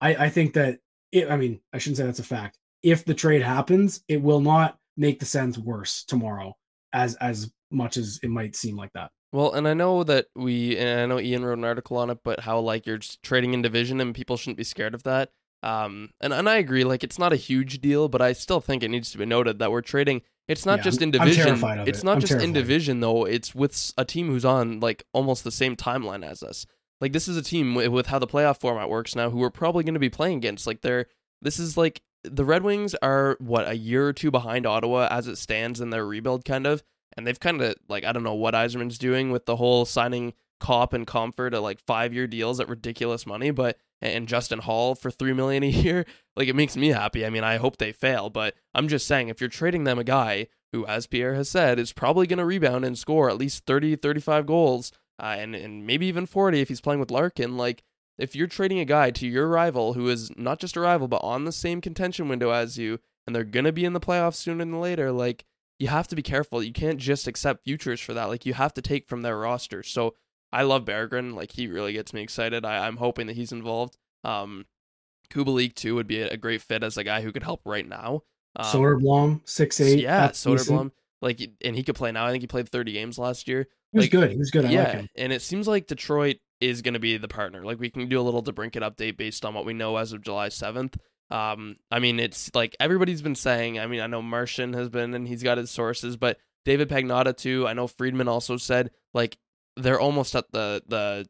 [0.00, 0.78] I, I think that
[1.10, 2.56] it, I mean, I shouldn't say that's a fact.
[2.84, 6.54] If the trade happens, it will not make the Sens worse tomorrow
[6.92, 9.10] as as much as it might seem like that.
[9.32, 12.18] Well, and I know that we, and I know Ian wrote an article on it,
[12.22, 15.30] but how like you're trading in division and people shouldn't be scared of that.
[15.64, 18.82] Um, and and I agree, like it's not a huge deal, but I still think
[18.82, 20.22] it needs to be noted that we're trading.
[20.46, 21.58] It's not Yeah, just in division.
[21.86, 22.04] It's it.
[22.04, 23.24] not I'm just in division though.
[23.24, 26.66] It's with a team who's on like almost the same timeline as us.
[27.00, 29.50] Like this is a team wi- with how the playoff format works now, who we're
[29.50, 30.66] probably going to be playing against.
[30.66, 31.06] Like they're
[31.40, 35.28] this is like the Red Wings are what a year or two behind Ottawa as
[35.28, 36.82] it stands in their rebuild, kind of
[37.16, 40.34] and they've kind of like I don't know what Yzerman's doing with the whole signing
[40.60, 44.94] Copp and Compher at like five year deals at ridiculous money, but and Justin Holl
[44.94, 46.04] for three million a year,
[46.36, 47.24] like it makes me happy.
[47.24, 50.04] I mean, I hope they fail, but I'm just saying if you're trading them a
[50.04, 53.64] guy who, as Pierre has said, is probably going to rebound and score at least
[53.66, 57.82] 30, 35 goals, uh, and and maybe even 40 if he's playing with Larkin, like.
[58.16, 61.24] If you're trading a guy to your rival who is not just a rival but
[61.24, 64.64] on the same contention window as you, and they're gonna be in the playoffs sooner
[64.64, 65.44] than later, like
[65.78, 66.62] you have to be careful.
[66.62, 68.26] You can't just accept futures for that.
[68.26, 69.82] Like you have to take from their roster.
[69.82, 70.14] So
[70.54, 71.34] I love Berggren.
[71.34, 72.64] Like he really gets me excited.
[72.64, 73.96] I, I'm hoping that he's involved.
[74.22, 74.64] Um,
[75.30, 78.22] Kubalik too would be a, great fit as a guy who could help right now.
[78.56, 79.98] Um, Soderblom, six eight.
[79.98, 80.92] yeah, Soderblom.
[81.20, 82.26] Like and he could play now.
[82.26, 83.66] I think he played 30 games last year.
[83.90, 84.30] He was like, good.
[84.30, 84.64] He was good.
[84.64, 85.08] I yeah, like him.
[85.16, 87.64] and it seems like Detroit is going to be the partner.
[87.64, 90.22] Like we can do a little DeBrincat update based on what we know as of
[90.22, 90.96] July 7th.
[91.30, 93.80] Um, I mean, it's like everybody's been saying.
[93.80, 97.36] I mean, I know Martian has been, and he's got his sources, but David Pagnotta
[97.36, 97.66] too.
[97.66, 99.36] I know Friedman also said like
[99.76, 101.26] they're almost at the the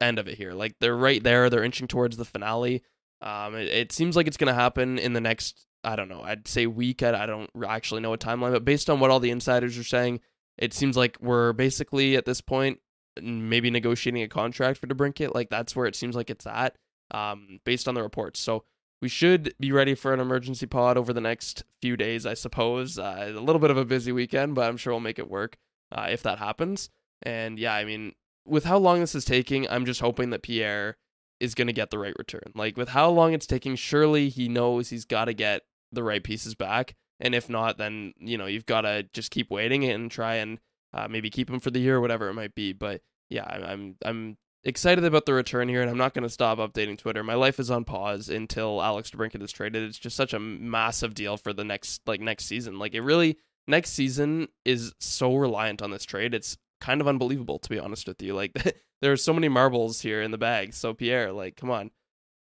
[0.00, 0.52] end of it here.
[0.52, 1.48] Like they're right there.
[1.50, 2.82] They're inching towards the finale.
[3.22, 5.66] Um, it, it seems like it's going to happen in the next.
[5.84, 6.22] I don't know.
[6.22, 7.02] I'd say week.
[7.02, 9.84] I, I don't actually know a timeline, but based on what all the insiders are
[9.84, 10.20] saying,
[10.58, 12.80] it seems like we're basically at this point
[13.20, 15.34] maybe negotiating a contract for DeBrincat.
[15.34, 16.76] Like that's where it seems like it's at,
[17.12, 18.40] um, based on the reports.
[18.40, 18.64] So
[19.00, 22.98] we should be ready for an emergency pod over the next few days, I suppose.
[22.98, 25.56] Uh, a little bit of a busy weekend, but I'm sure we'll make it work
[25.92, 26.90] uh, if that happens.
[27.22, 28.12] And yeah, I mean,
[28.44, 30.96] with how long this is taking, I'm just hoping that Pierre
[31.40, 32.52] is going to get the right return.
[32.54, 35.62] Like with how long it's taking, surely he knows he's got to get
[35.92, 36.94] the right pieces back.
[37.20, 40.58] And if not, then you know you've got to just keep waiting and try and
[40.92, 42.72] uh, maybe keep him for the year or whatever it might be.
[42.72, 43.00] But
[43.30, 46.58] yeah, I'm I'm, I'm excited about the return here, and I'm not going to stop
[46.58, 47.24] updating Twitter.
[47.24, 49.82] My life is on pause until Alex DeBrincat is traded.
[49.82, 52.78] It's just such a massive deal for the next like next season.
[52.78, 56.34] Like it really next season is so reliant on this trade.
[56.34, 58.32] It's kind of unbelievable to be honest with you.
[58.32, 58.52] Like
[59.02, 60.72] there are so many marbles here in the bag.
[60.72, 61.90] So Pierre, like, come on,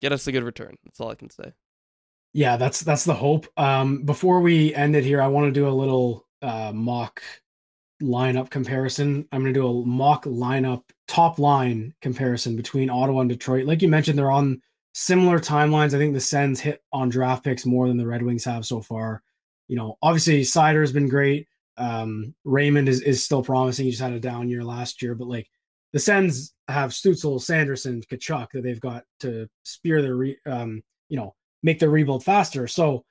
[0.01, 0.77] get us a good return.
[0.85, 1.53] That's all I can say.
[2.35, 3.47] Yeah, that's that's the hope.
[3.57, 7.23] Um, before we end it here, I want to do a little uh, mock
[8.03, 9.29] lineup comparison.
[9.31, 13.67] I'm going to do a mock lineup top line comparison between Ottawa and Detroit.
[13.67, 14.61] Like you mentioned, they're on
[14.95, 15.95] similar timelines.
[15.95, 18.81] I think the Sens hit on draft picks more than the Red Wings have so
[18.81, 19.23] far.
[19.69, 21.47] You know, obviously Seider has been great.
[21.77, 23.87] Um, Raymond is, is still promising.
[23.87, 25.49] He just had a down year last year, but like
[25.93, 31.17] the Sens have Stutzle, Sanderson, Tkachuk that they've got to spear their, re, um, you
[31.17, 32.67] know, make their rebuild faster.
[32.67, 33.05] So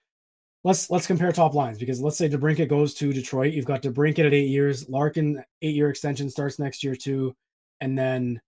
[0.64, 3.54] let's let's compare top lines because let's say DeBrincat goes to Detroit.
[3.54, 7.36] You've got DeBrincat at eight years, Larkin eight year extension starts next year too,
[7.80, 8.42] and then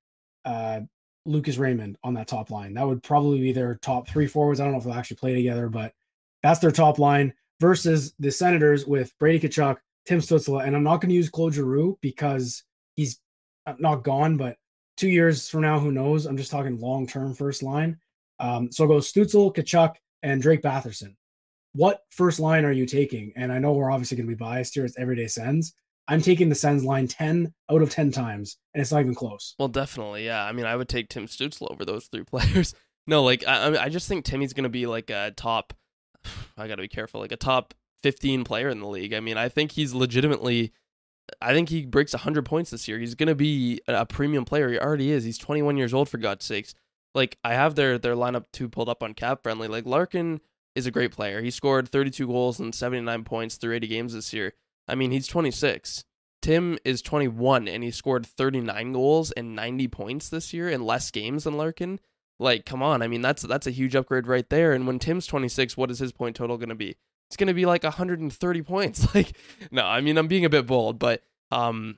[0.46, 0.82] uh,
[1.26, 2.74] Lucas Raymond on that top line.
[2.74, 4.60] That would probably be their top three forwards.
[4.60, 5.94] I don't know if they'll actually play together, but
[6.42, 11.02] that's their top line versus the Senators with Brady Tkachuk, Tim Stützle, and I'm not
[11.02, 12.64] going to use Claude Giroux because
[12.96, 13.20] he's
[13.80, 14.58] not gone, but
[14.98, 16.26] two years from now, who knows?
[16.26, 17.98] I'm just talking long term first line.
[18.40, 21.16] Um, so it goes Stützle, Tkachuk, and Drake Batherson.
[21.74, 23.34] What first line are you taking?
[23.36, 24.86] And I know we're obviously going to be biased here.
[24.86, 25.74] It's Everyday Sens.
[26.08, 29.56] I'm taking the Sens line 10 out of 10 times, and it's not even close.
[29.58, 30.26] Well, definitely.
[30.26, 30.44] Yeah.
[30.44, 32.76] I mean, I would take Tim Stützle over those three players.
[33.08, 35.74] no, like, I, I just think Timmy's going to be like a top,
[36.58, 37.74] I got to be careful, like a top
[38.04, 39.14] 15 player in the league.
[39.14, 40.72] I mean, I think he's legitimately,
[41.42, 43.00] I think he breaks 100 points this year.
[43.00, 44.70] He's going to be a premium player.
[44.70, 45.24] He already is.
[45.24, 46.76] He's 21 years old, for God's sakes.
[47.16, 49.68] Like, I have their, their lineup two pulled up on Cap Friendly.
[49.68, 50.42] Like, Larkin
[50.76, 51.42] is a great player.
[51.42, 54.54] He scored 32 goals and 79 points through 80 games this year.
[54.88, 56.04] I mean, he's 26.
[56.42, 61.10] Tim is 21 and he scored 39 goals and 90 points this year in less
[61.10, 62.00] games than Larkin.
[62.40, 63.02] Like, come on.
[63.02, 64.74] I mean, that's that's a huge upgrade right there.
[64.74, 66.98] And when Tim's 26, what is his point total going to be?
[67.34, 69.08] It's going to be like 130 points.
[69.16, 69.36] Like,
[69.72, 71.98] no, I mean, I'm being a bit bold, but um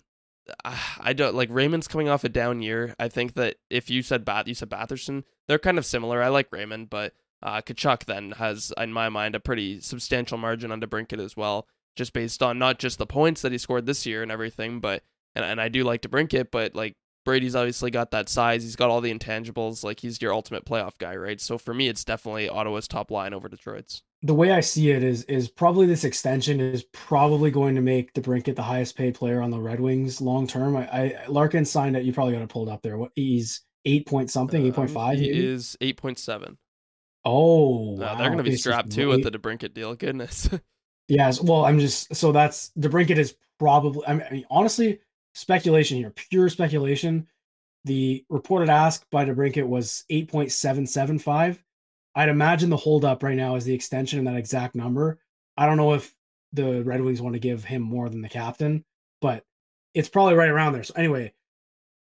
[0.64, 2.96] I don't like Raymond's coming off a down year.
[3.00, 6.22] I think that if you said Bath, you said Batherson, they're kind of similar.
[6.22, 7.14] I like Raymond, but
[7.44, 11.68] uh, Tkachuk then has, in my mind, a pretty substantial margin on DeBrincat as well,
[11.96, 15.04] just based on not just the points that he scored this year and everything, but
[15.36, 16.96] and, and I do like to DeBrincat, but like
[17.26, 18.64] Brady's obviously got that size.
[18.64, 19.84] He's got all the intangibles.
[19.84, 21.42] Like he's your ultimate playoff guy, right?
[21.42, 24.04] So for me, it's definitely Ottawa's top line over Detroit's.
[24.22, 28.14] The way I see it is is probably this extension is probably going to make
[28.14, 30.78] the DeBrincat the highest paid player on the Red Wings long term.
[30.78, 32.06] I, I Larkin signed it.
[32.06, 32.98] You probably got to pull it up there.
[32.98, 35.20] What he's eight point something, eight point um, five.
[35.20, 35.46] He maybe?
[35.46, 36.58] is eight point seven.
[37.24, 38.16] Oh, wow.
[38.16, 39.96] they're going to be strapped too with the DeBrincat deal.
[39.96, 40.48] Goodness.
[41.08, 41.42] yes.
[41.42, 44.06] Well, I'm just so that's DeBrincat is probably.
[44.08, 45.00] I mean, honestly,
[45.36, 47.28] speculation here, pure speculation.
[47.84, 51.60] The reported ask by DeBrincat was 8.775.
[52.16, 55.20] I'd imagine the holdup right now is the extension in that exact number.
[55.56, 56.16] I don't know if
[56.54, 58.84] the Red Wings want to give him more than the captain,
[59.22, 59.44] but
[59.94, 60.84] it's probably right around there.
[60.84, 61.34] So anyway,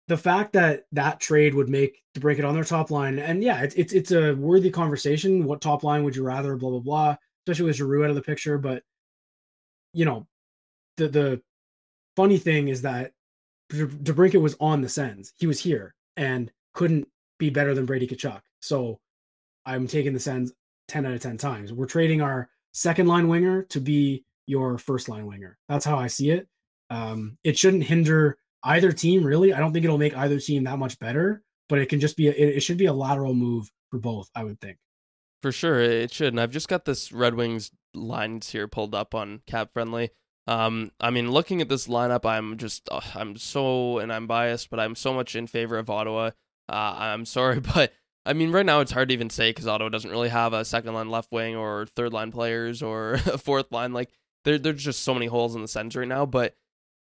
[0.08, 3.74] the fact that that trade would make it on their top line, and yeah, it's
[3.76, 5.44] it's it's a worthy conversation.
[5.44, 6.56] What top line would you rather?
[6.56, 7.16] Blah blah blah.
[7.46, 8.82] Especially with Giroux out of the picture, but
[9.92, 10.26] you know,
[10.96, 11.42] the the
[12.20, 13.12] funny thing is that
[13.72, 15.32] DeBrincat was on the Sens.
[15.38, 17.08] He was here and couldn't
[17.38, 18.42] be better than Brady Tkachuk.
[18.60, 19.00] So
[19.64, 20.52] I'm taking the Sens
[20.88, 21.72] 10 out of 10 times.
[21.72, 25.56] We're trading our second line winger to be your first line winger.
[25.66, 26.46] That's how I see it.
[26.90, 29.54] Um, it shouldn't hinder either team really.
[29.54, 32.28] I don't think it'll make either team that much better, but it can just be
[32.28, 34.28] a, it, it should be a lateral move for both.
[34.34, 34.76] I would think.
[35.40, 36.34] For sure, it should.
[36.34, 40.10] And I've just got this Red Wings lines here pulled up on Cap Friendly.
[40.46, 44.70] Um, I mean, looking at this lineup, I'm just uh, I'm so and I'm biased,
[44.70, 46.30] but I'm so much in favor of Ottawa.
[46.68, 47.92] Uh, I'm sorry, but
[48.26, 50.64] I mean, right now it's hard to even say because Ottawa doesn't really have a
[50.64, 53.92] second line left wing or third line players or a fourth line.
[53.92, 54.10] Like
[54.44, 56.26] there, there's just so many holes in the center right now.
[56.26, 56.54] But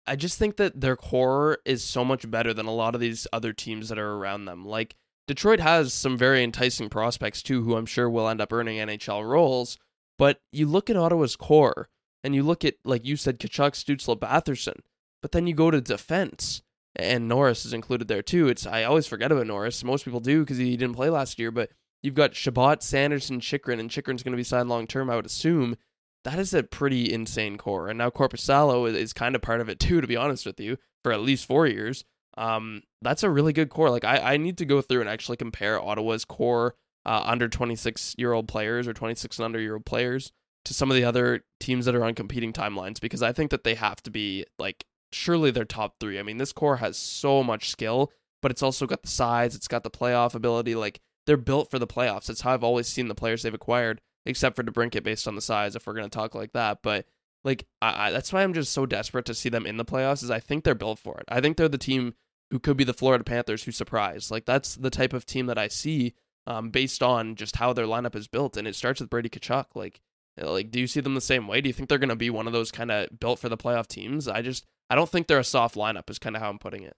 [0.08, 3.28] I just think that their core is so much better than a lot of these
[3.34, 4.66] other teams that are around them.
[4.66, 4.96] Like
[5.28, 9.28] Detroit has some very enticing prospects too, who I'm sure will end up earning NHL
[9.28, 9.78] roles.
[10.18, 11.90] But you look at Ottawa's core,
[12.26, 14.80] and you look at like you said, Tkachuk, Stützle, Batherson.
[15.22, 16.62] But then you go to defense,
[16.96, 18.48] and Norris is included there too.
[18.48, 19.84] It's I always forget about Norris.
[19.84, 21.52] Most people do because he didn't play last year.
[21.52, 21.70] But
[22.02, 25.26] you've got Chabot, Sanderson, Chychrun, and Chychrun's going to be signed long term, I would
[25.26, 25.78] assume
[26.26, 27.88] that is a pretty insane core.
[27.88, 30.60] And now Korpisalo is, is kind of part of it too, to be honest with
[30.60, 32.04] you, for at least four years.
[32.36, 33.92] Um, that's a really good core.
[33.92, 38.16] Like I, I need to go through and actually compare Ottawa's core uh, under 26
[38.18, 40.32] year old players or 26 and under year old players
[40.66, 43.63] to some of the other teams that are on competing timelines because I think that
[43.63, 46.20] they have to be like surely they're top three.
[46.20, 48.11] I mean, this core has so much skill,
[48.41, 50.76] but it's also got the size, it's got the playoff ability.
[50.76, 52.28] Like they're built for the playoffs.
[52.28, 55.41] That's how I've always seen the players they've acquired except for DeBrincat based on the
[55.41, 56.80] size, if we're to talk like that.
[56.82, 57.05] But
[57.43, 60.24] like, I, I, that's why I'm just so desperate to see them in the playoffs.
[60.24, 61.26] Is I think they're built for it.
[61.30, 62.16] I think they're the team
[62.51, 64.32] who could be the Florida Panthers who surprise.
[64.32, 66.13] Like that's the type of team that I see
[66.47, 69.68] um, based on just how their lineup is built, and it starts with Brady Tkachuk.
[69.74, 70.01] Like,
[70.38, 71.62] like, do you see them the same way?
[71.62, 73.58] Do you think they're going to be one of those kind of built for the
[73.58, 74.28] playoff teams?
[74.28, 76.10] I just, I don't think they're a soft lineup.
[76.10, 76.96] Is kind of how I'm putting it.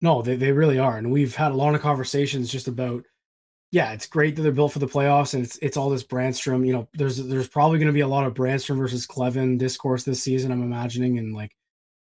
[0.00, 3.04] No, they they really are, and we've had a lot of conversations just about
[3.70, 6.66] yeah, it's great that they're built for the playoffs, and it's it's all this Brannstrom.
[6.66, 10.04] You know, there's there's probably going to be a lot of Brannstrom versus Kleven discourse
[10.04, 10.52] this season.
[10.52, 11.52] I'm imagining, and like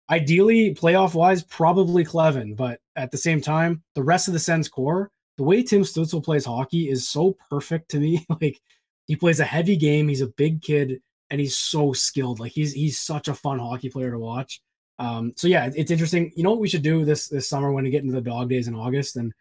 [0.09, 2.55] ideally playoff wise, probably Kleven.
[2.55, 6.23] but at the same time, the rest of the Sens core, the way Tim Stutzle
[6.23, 8.25] plays hockey is so perfect to me.
[8.41, 8.59] like
[9.07, 10.07] he plays a heavy game.
[10.07, 12.39] He's a big kid, and he's so skilled.
[12.39, 14.61] Like he's he's such a fun hockey player to watch.
[14.99, 16.31] Um, so yeah, it's interesting.
[16.35, 18.49] You know what we should do this this summer when we get into the dog
[18.49, 19.33] days in August and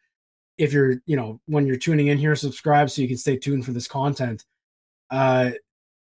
[0.59, 3.65] if you're, you know, when you're tuning in here, subscribe so you can stay tuned
[3.65, 4.45] for this content.
[5.11, 5.51] Uh,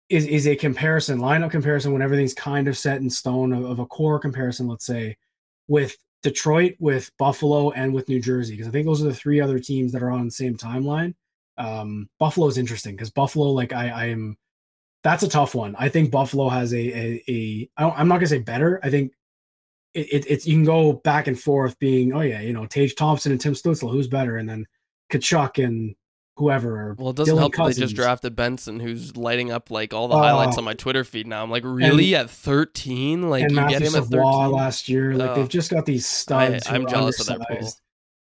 [0.09, 3.79] is is a comparison, lineup comparison when everything's kind of set in stone of, of
[3.79, 5.17] a core comparison, let's say,
[5.67, 9.41] with Detroit, with Buffalo, and with New Jersey, because I think those are the three
[9.41, 11.15] other teams that are on the same timeline.
[11.59, 14.37] Um, Buffalo is interesting because Buffalo, like I, I am,
[15.03, 15.77] that's a tough one.
[15.79, 18.81] I think Buffalo has a a, a I don't, I'm not gonna say better.
[18.83, 19.13] I think
[19.95, 23.33] it, it's you can go back and forth being oh yeah you know Tage Thompson
[23.33, 24.67] and Tim Stützle who's better and then
[25.11, 25.95] Tkachuk and
[26.39, 26.95] whoever.
[26.99, 30.09] Well, it doesn't Dylan help that they just drafted Benson, who's lighting up like all
[30.09, 31.43] the uh, highlights on my Twitter feed now.
[31.43, 33.29] I'm like, really and, at 13?
[33.29, 35.15] Like you Matthew get him Savoie at 13 last year.
[35.15, 36.67] Like they've just got these studs.
[36.67, 37.71] I, am jealous of that pool.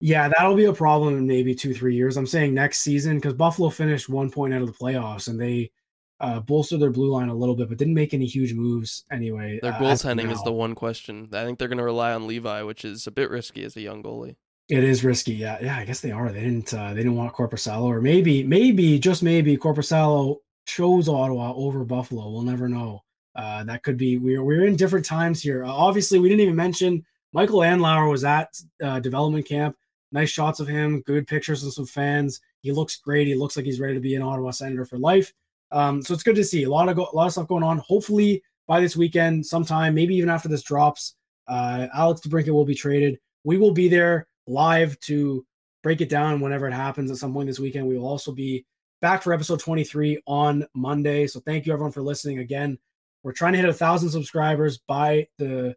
[0.02, 2.18] Yeah, that'll be a problem in maybe two three years.
[2.18, 5.72] I'm saying next season because Buffalo finished one point out of the playoffs and they
[6.20, 9.60] uh, bolstered their blue line a little bit, but didn't make any huge moves anyway.
[9.62, 11.30] Their uh, goaltending is the one question.
[11.34, 13.82] I think they're going to rely on Levi, which is a bit risky as a
[13.82, 14.36] young goalie.
[14.68, 15.78] It is risky, yeah, yeah.
[15.78, 16.32] I guess they are.
[16.32, 16.74] They didn't.
[16.74, 22.32] Uh, they didn't want Korpisalo, or maybe, maybe, just maybe, Korpisalo chose Ottawa over Buffalo.
[22.32, 23.04] We'll never know.
[23.36, 24.18] Uh, that could be.
[24.18, 25.64] We're we're in different times here.
[25.64, 28.50] Uh, obviously, we didn't even mention Michael Andlauer was at
[28.82, 29.76] uh, development camp.
[30.16, 31.02] Nice shots of him.
[31.02, 32.40] Good pictures of some fans.
[32.62, 33.28] He looks great.
[33.28, 35.34] He looks like he's ready to be an Ottawa Senator for life.
[35.74, 37.64] Um, so it's good to see a lot of go- a lot of stuff going
[37.64, 37.80] on.
[37.80, 41.16] Hopefully by this weekend, sometime, maybe even after this drops,
[41.50, 43.20] uh, Alex DeBrincat will be traded.
[43.44, 45.46] We will be there live to
[45.84, 47.86] break it down whenever it happens at some point this weekend.
[47.86, 48.66] We will also be
[49.02, 51.28] back for episode 23 on Monday.
[51.28, 52.80] So thank you everyone for listening again.
[53.22, 55.76] We're trying to hit a thousand subscribers by the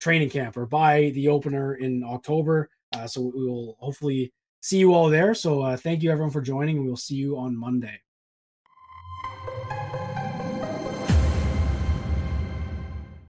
[0.00, 2.68] training camp or by the opener in October.
[2.92, 5.34] Uh, so we will hopefully see you all there.
[5.34, 6.82] So uh, thank you everyone for joining.
[6.82, 8.00] We will see you on Monday.